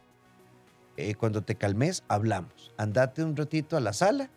Eh, 0.96 1.16
cuando 1.16 1.42
te 1.42 1.56
calmes, 1.56 2.02
hablamos. 2.08 2.72
Andate 2.78 3.22
un 3.22 3.36
ratito 3.36 3.76
a 3.76 3.80
la 3.80 3.92
sala 3.92 4.30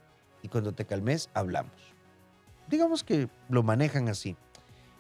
y 0.46 0.48
cuando 0.48 0.74
te 0.74 0.86
calmes, 0.86 1.30
hablamos. 1.34 1.74
Digamos 2.70 3.04
que 3.04 3.30
lo 3.50 3.64
manejan 3.64 4.10
así. 4.10 4.38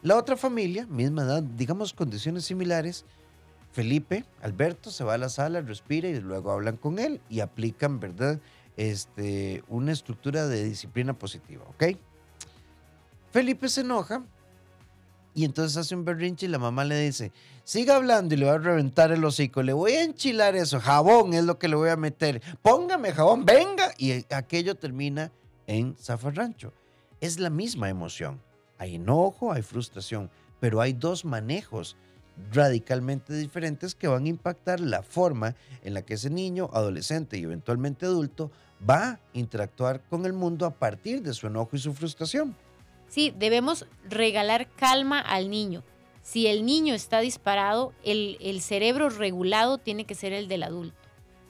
La 0.01 0.17
otra 0.17 0.37
familia, 0.37 0.87
misma 0.87 1.21
edad, 1.21 1.43
digamos 1.43 1.93
condiciones 1.93 2.45
similares, 2.45 3.05
Felipe, 3.71 4.25
Alberto 4.41 4.89
se 4.89 5.03
va 5.03 5.13
a 5.13 5.17
la 5.19 5.29
sala, 5.29 5.61
respira 5.61 6.09
y 6.09 6.19
luego 6.19 6.51
hablan 6.51 6.77
con 6.77 6.97
él 6.97 7.21
y 7.29 7.41
aplican, 7.41 7.99
¿verdad? 7.99 8.39
Este, 8.75 9.63
una 9.67 9.91
estructura 9.91 10.47
de 10.47 10.63
disciplina 10.63 11.13
positiva, 11.13 11.63
¿ok? 11.69 11.95
Felipe 13.31 13.69
se 13.69 13.81
enoja 13.81 14.23
y 15.35 15.43
entonces 15.43 15.75
hace 15.77 15.93
un 15.93 16.05
berrinche 16.05 16.45
y 16.45 16.49
la 16.49 16.57
mamá 16.57 16.85
le 16.85 16.97
dice, 16.97 17.33
siga 17.65 17.97
hablando 17.97 18.33
y 18.33 18.37
le 18.37 18.45
va 18.45 18.53
a 18.53 18.57
reventar 18.57 19.11
el 19.11 19.23
hocico, 19.23 19.61
le 19.61 19.73
voy 19.73 19.91
a 19.91 20.03
enchilar 20.03 20.55
eso, 20.55 20.79
jabón 20.79 21.33
es 21.33 21.43
lo 21.43 21.59
que 21.59 21.67
le 21.67 21.75
voy 21.75 21.89
a 21.89 21.97
meter, 21.97 22.41
póngame 22.61 23.11
jabón, 23.11 23.43
venga, 23.43 23.91
y 23.97 24.25
aquello 24.33 24.75
termina 24.75 25.33
en 25.67 25.95
zafarrancho. 25.97 26.71
Es 27.19 27.37
la 27.37 27.49
misma 27.49 27.89
emoción, 27.89 28.41
hay 28.77 28.95
enojo, 28.95 29.51
hay 29.51 29.61
frustración, 29.61 30.31
pero 30.61 30.79
hay 30.79 30.93
dos 30.93 31.25
manejos 31.25 31.97
radicalmente 32.53 33.33
diferentes 33.33 33.93
que 33.93 34.07
van 34.07 34.25
a 34.25 34.29
impactar 34.29 34.79
la 34.79 35.03
forma 35.03 35.55
en 35.83 35.93
la 35.93 36.01
que 36.01 36.13
ese 36.13 36.29
niño, 36.29 36.69
adolescente 36.71 37.37
y 37.37 37.43
eventualmente 37.43 38.05
adulto 38.05 38.51
va 38.87 39.03
a 39.03 39.19
interactuar 39.33 40.01
con 40.09 40.25
el 40.25 40.33
mundo 40.33 40.65
a 40.65 40.71
partir 40.71 41.21
de 41.21 41.33
su 41.33 41.47
enojo 41.47 41.75
y 41.75 41.79
su 41.79 41.93
frustración. 41.93 42.55
Sí, 43.07 43.33
debemos 43.35 43.85
regalar 44.07 44.69
calma 44.75 45.19
al 45.19 45.49
niño. 45.49 45.83
Si 46.21 46.47
el 46.47 46.65
niño 46.65 46.93
está 46.93 47.19
disparado, 47.19 47.93
el, 48.03 48.37
el 48.41 48.61
cerebro 48.61 49.09
regulado 49.09 49.77
tiene 49.77 50.05
que 50.05 50.15
ser 50.15 50.33
el 50.33 50.47
del 50.47 50.63
adulto. 50.63 50.97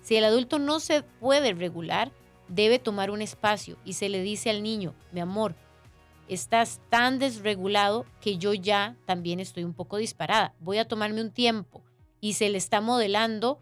Si 0.01 0.15
el 0.15 0.25
adulto 0.25 0.59
no 0.59 0.79
se 0.79 1.01
puede 1.01 1.53
regular, 1.53 2.11
debe 2.47 2.77
tomar 2.77 3.09
un 3.09 3.21
espacio 3.21 3.77
y 3.85 3.93
se 3.93 4.09
le 4.09 4.21
dice 4.21 4.49
al 4.49 4.61
niño, 4.61 4.93
mi 5.11 5.19
amor, 5.19 5.55
estás 6.27 6.81
tan 6.89 7.19
desregulado 7.19 8.05
que 8.21 8.37
yo 8.37 8.53
ya 8.53 8.95
también 9.05 9.39
estoy 9.39 9.63
un 9.63 9.73
poco 9.73 9.97
disparada. 9.97 10.53
Voy 10.59 10.77
a 10.77 10.87
tomarme 10.87 11.21
un 11.21 11.31
tiempo 11.31 11.81
y 12.19 12.33
se 12.33 12.49
le 12.49 12.57
está 12.57 12.81
modelando 12.81 13.59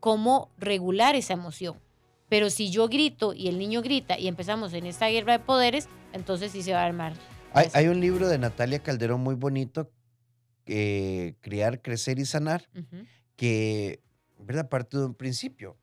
cómo 0.00 0.50
regular 0.58 1.16
esa 1.16 1.34
emoción. 1.34 1.80
Pero 2.28 2.50
si 2.50 2.70
yo 2.70 2.88
grito 2.88 3.34
y 3.34 3.48
el 3.48 3.58
niño 3.58 3.82
grita 3.82 4.18
y 4.18 4.28
empezamos 4.28 4.72
en 4.72 4.86
esta 4.86 5.08
guerra 5.08 5.34
de 5.34 5.44
poderes, 5.44 5.88
entonces 6.16 6.52
sí 6.52 6.62
se 6.62 6.72
va 6.72 6.82
a 6.82 6.86
armar. 6.86 7.14
Hay, 7.52 7.86
un 7.86 8.00
libro 8.00 8.28
de 8.28 8.36
Natalia 8.38 8.82
Calderón 8.82 9.22
muy 9.22 9.34
bonito, 9.34 9.90
eh, 10.66 11.36
Criar, 11.40 11.80
Crecer 11.80 12.18
y 12.18 12.26
Sanar, 12.26 12.68
que, 13.36 14.02
¿verdad? 14.38 14.68
Parte 14.68 14.98
de 14.98 15.06
un 15.06 15.14
principio. 15.14 15.78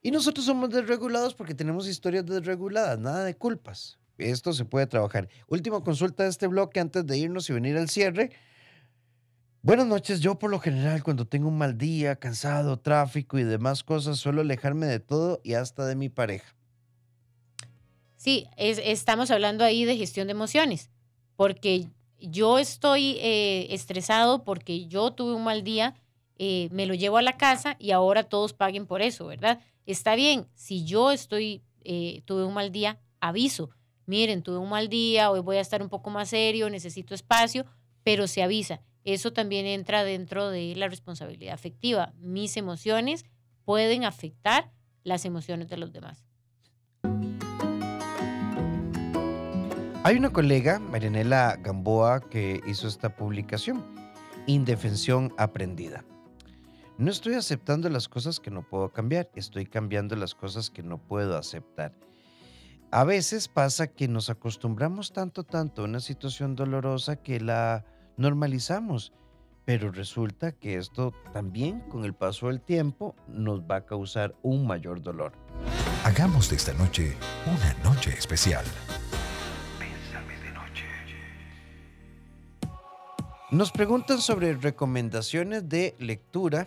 Y 0.00 0.12
nosotros 0.12 0.46
somos 0.46 0.70
desregulados 0.70 1.34
porque 1.34 1.54
tenemos 1.54 1.88
historias 1.88 2.24
desreguladas, 2.24 2.98
nada 3.00 3.24
de 3.24 3.34
culpas. 3.34 3.98
Esto 4.18 4.52
se 4.52 4.64
puede 4.64 4.86
trabajar. 4.86 5.28
Última 5.48 5.82
consulta 5.82 6.22
de 6.22 6.28
este 6.30 6.46
bloque 6.46 6.78
antes 6.78 7.04
de 7.04 7.18
irnos 7.18 7.50
y 7.50 7.52
venir 7.52 7.76
al 7.76 7.88
cierre. 7.88 8.30
Buenas 9.62 9.86
noches. 9.86 10.20
Yo 10.20 10.38
por 10.38 10.50
lo 10.50 10.60
general 10.60 11.02
cuando 11.02 11.26
tengo 11.26 11.48
un 11.48 11.58
mal 11.58 11.76
día, 11.76 12.14
cansado, 12.14 12.78
tráfico 12.78 13.38
y 13.38 13.42
demás 13.42 13.82
cosas, 13.82 14.18
suelo 14.18 14.42
alejarme 14.42 14.86
de 14.86 15.00
todo 15.00 15.40
y 15.42 15.54
hasta 15.54 15.84
de 15.86 15.96
mi 15.96 16.08
pareja. 16.08 16.54
Sí, 18.26 18.48
estamos 18.56 19.30
hablando 19.30 19.62
ahí 19.62 19.84
de 19.84 19.96
gestión 19.96 20.26
de 20.26 20.32
emociones, 20.32 20.90
porque 21.36 21.86
yo 22.18 22.58
estoy 22.58 23.18
eh, 23.20 23.68
estresado 23.70 24.42
porque 24.42 24.88
yo 24.88 25.12
tuve 25.12 25.32
un 25.32 25.44
mal 25.44 25.62
día, 25.62 25.94
eh, 26.36 26.68
me 26.72 26.86
lo 26.86 26.94
llevo 26.94 27.18
a 27.18 27.22
la 27.22 27.36
casa 27.36 27.76
y 27.78 27.92
ahora 27.92 28.24
todos 28.24 28.52
paguen 28.52 28.84
por 28.84 29.00
eso, 29.00 29.26
¿verdad? 29.26 29.60
Está 29.86 30.16
bien, 30.16 30.48
si 30.56 30.84
yo 30.84 31.12
estoy, 31.12 31.62
eh, 31.84 32.22
tuve 32.24 32.44
un 32.44 32.52
mal 32.52 32.72
día, 32.72 32.98
aviso, 33.20 33.70
miren, 34.06 34.42
tuve 34.42 34.58
un 34.58 34.70
mal 34.70 34.88
día, 34.88 35.30
hoy 35.30 35.38
voy 35.38 35.58
a 35.58 35.60
estar 35.60 35.80
un 35.80 35.88
poco 35.88 36.10
más 36.10 36.30
serio, 36.30 36.68
necesito 36.68 37.14
espacio, 37.14 37.64
pero 38.02 38.26
se 38.26 38.42
avisa. 38.42 38.80
Eso 39.04 39.32
también 39.32 39.66
entra 39.66 40.02
dentro 40.02 40.50
de 40.50 40.74
la 40.74 40.88
responsabilidad 40.88 41.54
afectiva. 41.54 42.12
Mis 42.18 42.56
emociones 42.56 43.24
pueden 43.64 44.02
afectar 44.02 44.72
las 45.04 45.24
emociones 45.24 45.68
de 45.68 45.76
los 45.76 45.92
demás. 45.92 46.25
Hay 50.06 50.16
una 50.16 50.30
colega, 50.30 50.78
Marianela 50.78 51.58
Gamboa, 51.60 52.20
que 52.20 52.60
hizo 52.68 52.86
esta 52.86 53.16
publicación, 53.16 53.84
Indefensión 54.46 55.34
Aprendida. 55.36 56.04
No 56.96 57.10
estoy 57.10 57.34
aceptando 57.34 57.88
las 57.88 58.08
cosas 58.08 58.38
que 58.38 58.52
no 58.52 58.62
puedo 58.62 58.92
cambiar, 58.92 59.28
estoy 59.34 59.66
cambiando 59.66 60.14
las 60.14 60.36
cosas 60.36 60.70
que 60.70 60.84
no 60.84 60.98
puedo 60.98 61.36
aceptar. 61.36 61.92
A 62.92 63.02
veces 63.02 63.48
pasa 63.48 63.88
que 63.88 64.06
nos 64.06 64.30
acostumbramos 64.30 65.12
tanto, 65.12 65.42
tanto 65.42 65.82
a 65.82 65.86
una 65.86 65.98
situación 65.98 66.54
dolorosa 66.54 67.16
que 67.16 67.40
la 67.40 67.84
normalizamos, 68.16 69.12
pero 69.64 69.90
resulta 69.90 70.52
que 70.52 70.76
esto 70.76 71.14
también 71.32 71.80
con 71.88 72.04
el 72.04 72.14
paso 72.14 72.46
del 72.46 72.60
tiempo 72.60 73.16
nos 73.26 73.62
va 73.62 73.78
a 73.78 73.86
causar 73.86 74.36
un 74.44 74.68
mayor 74.68 75.02
dolor. 75.02 75.32
Hagamos 76.04 76.48
de 76.48 76.54
esta 76.54 76.74
noche 76.74 77.16
una 77.44 77.74
noche 77.82 78.10
especial. 78.16 78.64
Nos 83.50 83.70
preguntan 83.70 84.20
sobre 84.20 84.54
recomendaciones 84.54 85.68
de 85.68 85.94
lectura 86.00 86.66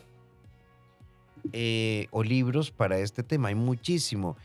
eh, 1.51 2.07
o 2.11 2.23
libros 2.23 2.71
para 2.71 2.99
este 2.99 3.21
tema. 3.21 3.49
Hay 3.49 3.55
muchísimo. 3.55 4.37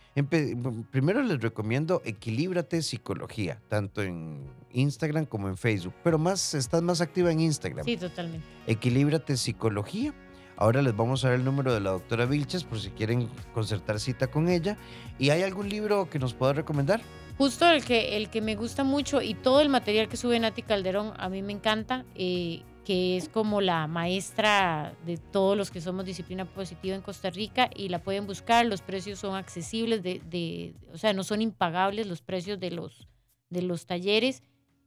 primero 0.90 1.22
les 1.22 1.40
recomiendo 1.40 2.02
Equilíbrate 2.04 2.82
Psicología, 2.82 3.60
tanto 3.68 4.02
en 4.02 4.42
Instagram 4.72 5.26
como 5.26 5.48
en 5.48 5.56
Facebook, 5.56 5.94
pero 6.02 6.18
más 6.18 6.54
estás 6.54 6.82
más 6.82 7.00
activa 7.00 7.30
en 7.30 7.38
Instagram. 7.38 7.84
Sí, 7.84 7.96
totalmente. 7.96 8.44
Equilíbrate 8.66 9.36
Psicología. 9.36 10.12
Ahora 10.56 10.82
les 10.82 10.96
vamos 10.96 11.24
a 11.24 11.28
dar 11.28 11.38
el 11.38 11.44
número 11.44 11.72
de 11.72 11.80
la 11.80 11.90
doctora 11.90 12.26
Vilches 12.26 12.64
por 12.64 12.80
si 12.80 12.90
quieren 12.90 13.28
concertar 13.54 14.00
cita 14.00 14.26
con 14.26 14.48
ella. 14.48 14.76
¿Y 15.20 15.30
hay 15.30 15.42
algún 15.42 15.68
libro 15.68 16.10
que 16.10 16.18
nos 16.18 16.34
pueda 16.34 16.52
recomendar? 16.52 17.00
Justo 17.36 17.68
el 17.68 17.84
que, 17.84 18.16
el 18.16 18.30
que 18.30 18.40
me 18.40 18.54
gusta 18.54 18.84
mucho 18.84 19.20
y 19.20 19.34
todo 19.34 19.60
el 19.60 19.68
material 19.68 20.08
que 20.08 20.16
sube 20.16 20.38
Nati 20.38 20.62
Calderón 20.62 21.12
a 21.16 21.28
mí 21.28 21.42
me 21.42 21.52
encanta. 21.52 22.04
Eh, 22.14 22.62
que 22.84 23.16
es 23.16 23.28
como 23.28 23.60
la 23.60 23.86
maestra 23.86 24.94
de 25.06 25.16
todos 25.16 25.56
los 25.56 25.70
que 25.70 25.80
somos 25.80 26.04
disciplina 26.04 26.44
positiva 26.44 26.94
en 26.94 27.02
Costa 27.02 27.30
Rica 27.30 27.70
y 27.74 27.88
la 27.88 28.02
pueden 28.02 28.26
buscar, 28.26 28.66
los 28.66 28.82
precios 28.82 29.18
son 29.18 29.34
accesibles, 29.34 30.02
de, 30.02 30.74
o 30.92 30.98
sea, 30.98 31.12
no 31.12 31.24
son 31.24 31.40
impagables 31.40 32.06
los 32.06 32.20
precios 32.20 32.60
de 32.60 32.70
los, 32.70 33.08
de 33.48 33.62
los 33.62 33.86
talleres, 33.86 34.42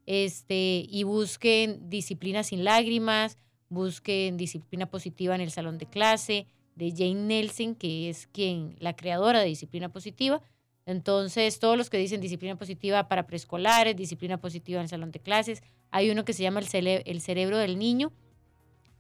este, 0.06 0.86
y 0.88 1.04
busquen 1.04 1.90
disciplina 1.90 2.44
sin 2.44 2.64
lágrimas, 2.64 3.38
busquen 3.68 4.38
disciplina 4.38 4.86
positiva 4.86 5.36
en 5.36 5.42
el 5.42 5.52
salón 5.52 5.78
de 5.78 5.88
clase 5.88 6.48
de 6.76 6.92
Jane 6.92 7.26
Nelson, 7.26 7.76
que 7.76 8.10
es 8.10 8.28
quien, 8.28 8.76
la 8.80 8.96
creadora 8.96 9.40
de 9.40 9.48
disciplina 9.48 9.90
positiva, 9.90 10.42
entonces, 10.88 11.60
todos 11.60 11.78
los 11.78 11.90
que 11.90 11.98
dicen 11.98 12.22
disciplina 12.22 12.56
positiva 12.56 13.10
para 13.10 13.28
preescolares, 13.28 13.94
disciplina 13.94 14.38
positiva 14.38 14.80
en 14.80 14.84
el 14.84 14.90
salón 14.90 15.12
de 15.12 15.20
clases, 15.20 15.62
hay 15.92 16.10
uno 16.10 16.24
que 16.24 16.32
se 16.32 16.44
llama 16.44 16.62
el, 16.62 17.22
cerebro 17.22 17.58
del 17.58 17.78
niño 17.78 18.14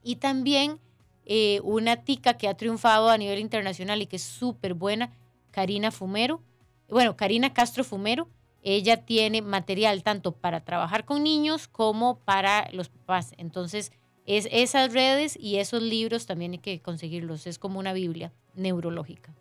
y 0.04 0.17
también 0.17 0.82
eh, 1.23 1.62
una 1.63 2.04
tica 2.04 2.34
que 2.34 2.50
ha 2.50 2.58
triunfado 2.58 3.10
a 3.10 3.17
nivel 3.17 3.39
internacional 3.39 4.02
y 4.02 4.06
que 4.06 4.17
es 4.17 4.23
súper 4.23 4.73
buena, 4.73 5.13
Karina 5.52 5.91
Fumero. 5.91 6.41
Bueno, 6.89 7.15
Karina 7.15 7.54
Castro 7.54 7.86
Fumero. 7.86 8.28
Ella 8.63 9.06
tiene 9.06 9.41
material 9.41 10.04
tanto 10.04 10.34
para 10.34 10.65
trabajar 10.65 11.06
con 11.06 11.23
niños 11.23 11.69
como 11.69 12.19
para 12.19 12.67
los 12.73 12.89
papás. 12.89 13.34
Entonces, 13.38 13.93
es, 14.26 14.50
esas 14.52 14.91
redes 14.91 15.38
y 15.39 15.60
esos 15.60 15.82
libros 15.82 16.26
también 16.26 16.52
hay 16.52 16.58
que 16.58 16.82
conseguirlos. 16.82 17.47
Es 17.47 17.60
como 17.60 17.80
una 17.80 17.93
Biblia 17.93 18.34
neurológica. 18.56 19.34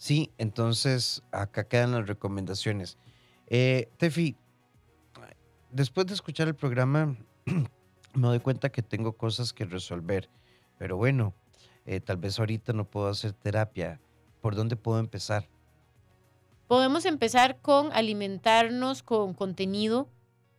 Sí, 0.00 0.32
entonces 0.38 1.22
acá 1.30 1.64
quedan 1.64 1.92
las 1.92 2.06
recomendaciones. 2.06 2.96
Eh, 3.48 3.90
Tefi, 3.98 4.34
después 5.70 6.06
de 6.06 6.14
escuchar 6.14 6.48
el 6.48 6.54
programa, 6.54 7.18
me 8.14 8.28
doy 8.28 8.40
cuenta 8.40 8.72
que 8.72 8.80
tengo 8.80 9.12
cosas 9.12 9.52
que 9.52 9.66
resolver, 9.66 10.30
pero 10.78 10.96
bueno, 10.96 11.34
eh, 11.84 12.00
tal 12.00 12.16
vez 12.16 12.38
ahorita 12.38 12.72
no 12.72 12.86
puedo 12.86 13.08
hacer 13.08 13.34
terapia. 13.34 14.00
¿Por 14.40 14.54
dónde 14.54 14.74
puedo 14.74 14.98
empezar? 15.00 15.46
Podemos 16.66 17.04
empezar 17.04 17.58
con 17.60 17.92
alimentarnos 17.92 19.02
con 19.02 19.34
contenido 19.34 20.08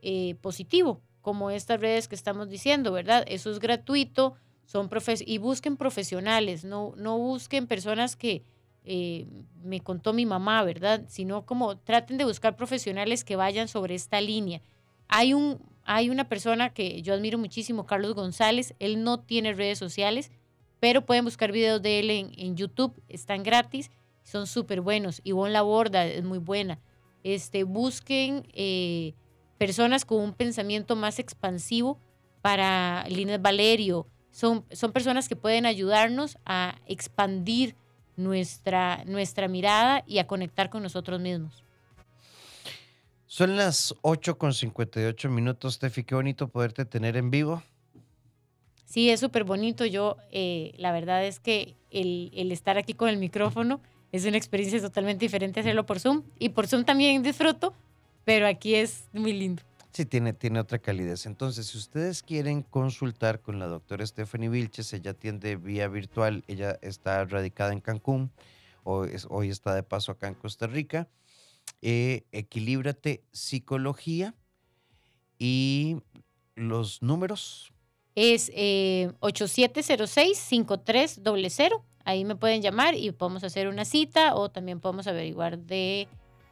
eh, 0.04 0.36
positivo, 0.36 1.02
como 1.22 1.50
estas 1.50 1.82
redes 1.82 2.08
que 2.08 2.14
estamos 2.14 2.48
diciendo, 2.48 2.92
¿verdad? 2.92 3.26
Eso 3.28 3.50
es 3.50 3.58
gratuito, 3.58 4.36
son 4.66 4.88
y 5.26 5.40
busquen 5.40 5.78
profesionales, 5.78 6.64
no, 6.64 6.94
no 6.96 7.18
busquen 7.18 7.66
personas 7.66 8.16
que, 8.16 8.46
eh, 8.84 9.28
me 9.64 9.82
contó 9.82 10.14
mi 10.14 10.26
mamá, 10.26 10.64
¿verdad? 10.64 11.04
Sino 11.08 11.46
como 11.46 11.78
traten 11.78 12.18
de 12.18 12.26
buscar 12.26 12.56
profesionales 12.56 13.24
que 13.24 13.36
vayan 13.36 13.68
sobre 13.68 13.96
esta 13.96 14.20
línea. 14.22 14.62
Hay, 15.08 15.34
un, 15.34 15.60
hay 15.84 16.10
una 16.10 16.28
persona 16.28 16.74
que 16.74 17.02
yo 17.02 17.14
admiro 17.14 17.38
muchísimo, 17.38 17.86
Carlos 17.86 18.16
González, 18.16 18.74
él 18.80 19.04
no 19.04 19.20
tiene 19.20 19.54
redes 19.54 19.78
sociales, 19.78 20.32
pero 20.80 21.06
pueden 21.06 21.26
buscar 21.26 21.52
videos 21.52 21.82
de 21.82 22.00
él 22.00 22.10
en, 22.10 22.56
YouTube, 22.56 23.00
están 23.08 23.44
gratis, 23.44 23.92
son 24.24 24.48
súper 24.48 24.82
buenos. 24.82 25.22
Ivonne 25.24 25.54
Laborda 25.54 26.06
es 26.08 26.24
muy 26.24 26.40
buena. 26.40 26.80
Este, 27.24 27.64
busquen 27.66 28.48
eh, 28.54 29.14
personas 29.60 30.06
con 30.06 30.22
un 30.22 30.34
pensamiento 30.34 30.96
más 30.96 31.20
expansivo 31.20 32.00
para 32.42 33.06
Línez 33.10 33.40
Valerio. 33.40 34.08
Son, 34.32 34.66
son 34.72 34.92
personas 34.92 35.30
que 35.30 35.36
pueden 35.36 35.68
ayudarnos 35.68 36.40
a 36.46 36.80
expandir 36.88 37.76
nuestra, 38.18 39.04
nuestra 39.06 39.48
mirada 39.48 40.04
y 40.08 40.20
a 40.20 40.28
conectar 40.28 40.70
con 40.70 40.84
nosotros 40.84 41.20
mismos. 41.20 41.64
Son 43.28 43.56
las 43.56 43.96
8 44.02 44.38
con 44.38 44.54
58 44.54 45.30
minutos, 45.30 45.80
Tefi. 45.80 46.04
Qué 46.04 46.16
bonito 46.16 46.50
poderte 46.50 46.84
tener 46.84 47.16
en 47.16 47.32
vivo. 47.32 47.64
Sí, 48.86 49.10
es 49.10 49.22
súper 49.22 49.46
bonito. 49.46 49.86
Yo, 49.86 50.18
eh, 50.32 50.74
la 50.78 50.92
verdad 50.92 51.26
es 51.26 51.40
que 51.40 51.78
el, 51.92 52.30
el, 52.36 52.52
estar 52.52 52.78
aquí 52.78 52.94
con 52.94 53.08
el 53.08 53.16
micrófono 53.16 53.80
es 54.12 54.26
una 54.26 54.36
experiencia 54.36 54.82
totalmente 54.82 55.24
diferente 55.24 55.62
hacerlo 55.62 55.86
por 55.86 56.02
Zoom. 56.02 56.24
Y 56.40 56.50
por 56.50 56.68
Zoom 56.68 56.84
también 56.84 57.24
disfruto, 57.24 57.74
pero 58.26 58.48
aquí 58.48 58.76
es 58.76 59.06
muy 59.14 59.32
lindo. 59.32 59.64
Sí, 59.94 60.06
tiene, 60.06 60.34
tiene 60.34 60.60
otra 60.60 60.80
calidez. 60.80 61.26
Entonces, 61.26 61.68
si 61.68 61.78
ustedes 61.78 62.24
quieren 62.24 62.62
consultar 62.62 63.42
con 63.42 63.60
la 63.60 63.68
doctora 63.68 64.06
Stephanie 64.06 64.48
Vilches, 64.48 64.94
ella 64.94 65.12
atiende 65.12 65.58
vía 65.58 65.90
virtual, 65.90 66.46
ella 66.48 66.80
está 66.82 67.26
radicada 67.26 67.74
en 67.74 67.82
Cancún, 67.82 68.32
hoy, 68.84 69.12
hoy 69.28 69.50
está 69.50 69.76
de 69.76 69.84
paso 69.84 70.14
acá 70.14 70.30
en 70.30 70.36
Costa 70.36 70.68
Rica. 70.68 71.10
Eh, 71.82 72.24
Equilíbrate 72.32 73.26
Psicología 73.32 74.34
y 75.38 75.98
los 76.56 77.02
números. 77.02 77.74
Es 78.16 78.50
eh, 78.54 79.12
8706-5300. 79.20 81.82
Ahí 82.06 82.24
me 82.24 82.36
pueden 82.36 82.62
llamar 82.62 82.96
y 82.96 83.12
podemos 83.12 83.44
hacer 83.44 83.68
una 83.68 83.84
cita 83.86 84.36
o 84.36 84.50
también 84.50 84.80
podemos 84.80 85.08
averiguar 85.08 85.58
de 85.60 86.08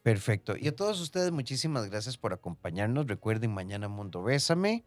Perfecto. 0.02 0.56
Y 0.58 0.66
a 0.66 0.74
todos 0.74 1.00
ustedes, 1.00 1.30
muchísimas 1.30 1.88
gracias 1.88 2.18
por 2.18 2.32
acompañarnos. 2.32 3.06
Recuerden, 3.06 3.54
mañana 3.54 3.86
Mundo 3.86 4.24
Bésame. 4.24 4.82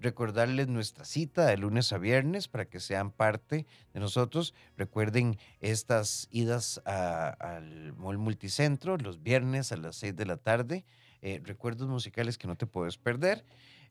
Recordarles 0.00 0.66
nuestra 0.66 1.04
cita 1.04 1.46
de 1.46 1.56
lunes 1.56 1.92
a 1.92 1.98
viernes 1.98 2.48
para 2.48 2.64
que 2.64 2.80
sean 2.80 3.12
parte 3.12 3.64
de 3.94 4.00
nosotros. 4.00 4.54
Recuerden 4.76 5.38
estas 5.60 6.26
idas 6.32 6.82
al 6.84 7.92
Mall 7.92 8.18
Multicentro 8.18 8.96
los 8.96 9.22
viernes 9.22 9.70
a 9.70 9.76
las 9.76 9.94
6 9.96 10.16
de 10.16 10.26
la 10.26 10.36
tarde. 10.36 10.84
Eh, 11.22 11.40
recuerdos 11.44 11.88
musicales 11.88 12.36
que 12.36 12.48
no 12.48 12.56
te 12.56 12.66
puedes 12.66 12.98
perder. 12.98 13.44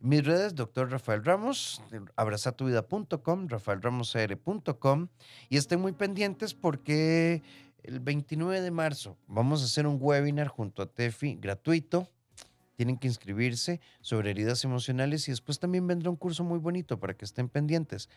Mis 0.03 0.25
redes, 0.25 0.55
doctor 0.55 0.89
Rafael 0.89 1.23
Ramos, 1.23 1.79
abrazatuvida.com, 2.15 3.47
rafaelramosr.com. 3.47 5.07
Y 5.47 5.57
estén 5.57 5.79
muy 5.79 5.91
pendientes 5.91 6.55
porque 6.55 7.43
el 7.83 7.99
29 7.99 8.61
de 8.61 8.71
marzo 8.71 9.15
vamos 9.27 9.61
a 9.61 9.65
hacer 9.65 9.85
un 9.85 9.99
webinar 10.01 10.47
junto 10.47 10.81
a 10.81 10.87
Tefi 10.87 11.35
gratuito. 11.35 12.07
Tienen 12.77 12.97
que 12.97 13.07
inscribirse 13.07 13.79
sobre 13.99 14.31
heridas 14.31 14.63
emocionales 14.63 15.27
y 15.27 15.33
después 15.33 15.59
también 15.59 15.85
vendrá 15.85 16.09
un 16.09 16.15
curso 16.15 16.43
muy 16.43 16.57
bonito 16.57 16.99
para 16.99 17.13
que 17.13 17.23
estén 17.23 17.47
pendientes. 17.47 18.09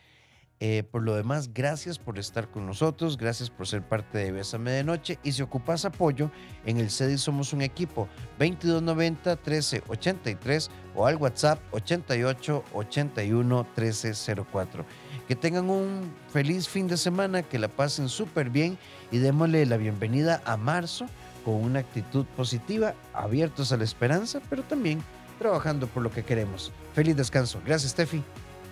Eh, 0.61 0.83
por 0.89 1.03
lo 1.03 1.15
demás, 1.15 1.53
gracias 1.53 1.99
por 1.99 2.17
estar 2.17 2.49
con 2.49 2.65
nosotros, 2.65 3.17
gracias 3.17 3.49
por 3.49 3.67
ser 3.67 3.81
parte 3.81 4.19
de 4.19 4.31
Bésame 4.31 4.71
de 4.71 4.85
Noche 4.85 5.19
y 5.21 5.33
si 5.33 5.41
ocupas 5.41 5.83
apoyo, 5.83 6.31
en 6.65 6.77
el 6.77 6.89
CEDI 6.89 7.17
somos 7.17 7.51
un 7.51 7.61
equipo 7.61 8.07
2290 8.39 9.31
1383 9.31 10.71
o 10.95 11.07
al 11.07 11.17
WhatsApp 11.17 11.59
88 11.71 12.63
81 12.73 13.63
1304. 13.63 14.85
Que 15.27 15.35
tengan 15.35 15.69
un 15.69 16.13
feliz 16.29 16.69
fin 16.69 16.87
de 16.87 16.95
semana, 16.95 17.43
que 17.43 17.59
la 17.59 17.67
pasen 17.67 18.07
súper 18.07 18.49
bien 18.49 18.77
y 19.11 19.17
démosle 19.17 19.65
la 19.65 19.75
bienvenida 19.75 20.41
a 20.45 20.55
marzo 20.55 21.07
con 21.43 21.55
una 21.55 21.79
actitud 21.79 22.25
positiva, 22.37 22.95
abiertos 23.13 23.73
a 23.73 23.77
la 23.77 23.83
esperanza, 23.83 24.39
pero 24.49 24.63
también 24.63 25.03
trabajando 25.37 25.87
por 25.87 26.01
lo 26.01 26.11
que 26.11 26.23
queremos. 26.23 26.71
Feliz 26.93 27.17
descanso. 27.17 27.61
Gracias, 27.65 27.91
Steffi. 27.91 28.23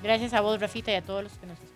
Gracias 0.02 0.34
a 0.34 0.42
vos, 0.42 0.60
Rafita, 0.60 0.92
y 0.92 0.96
a 0.96 1.02
todos 1.02 1.24
los 1.24 1.34
que 1.34 1.46
nos 1.46 1.58
escuchan. 1.58 1.73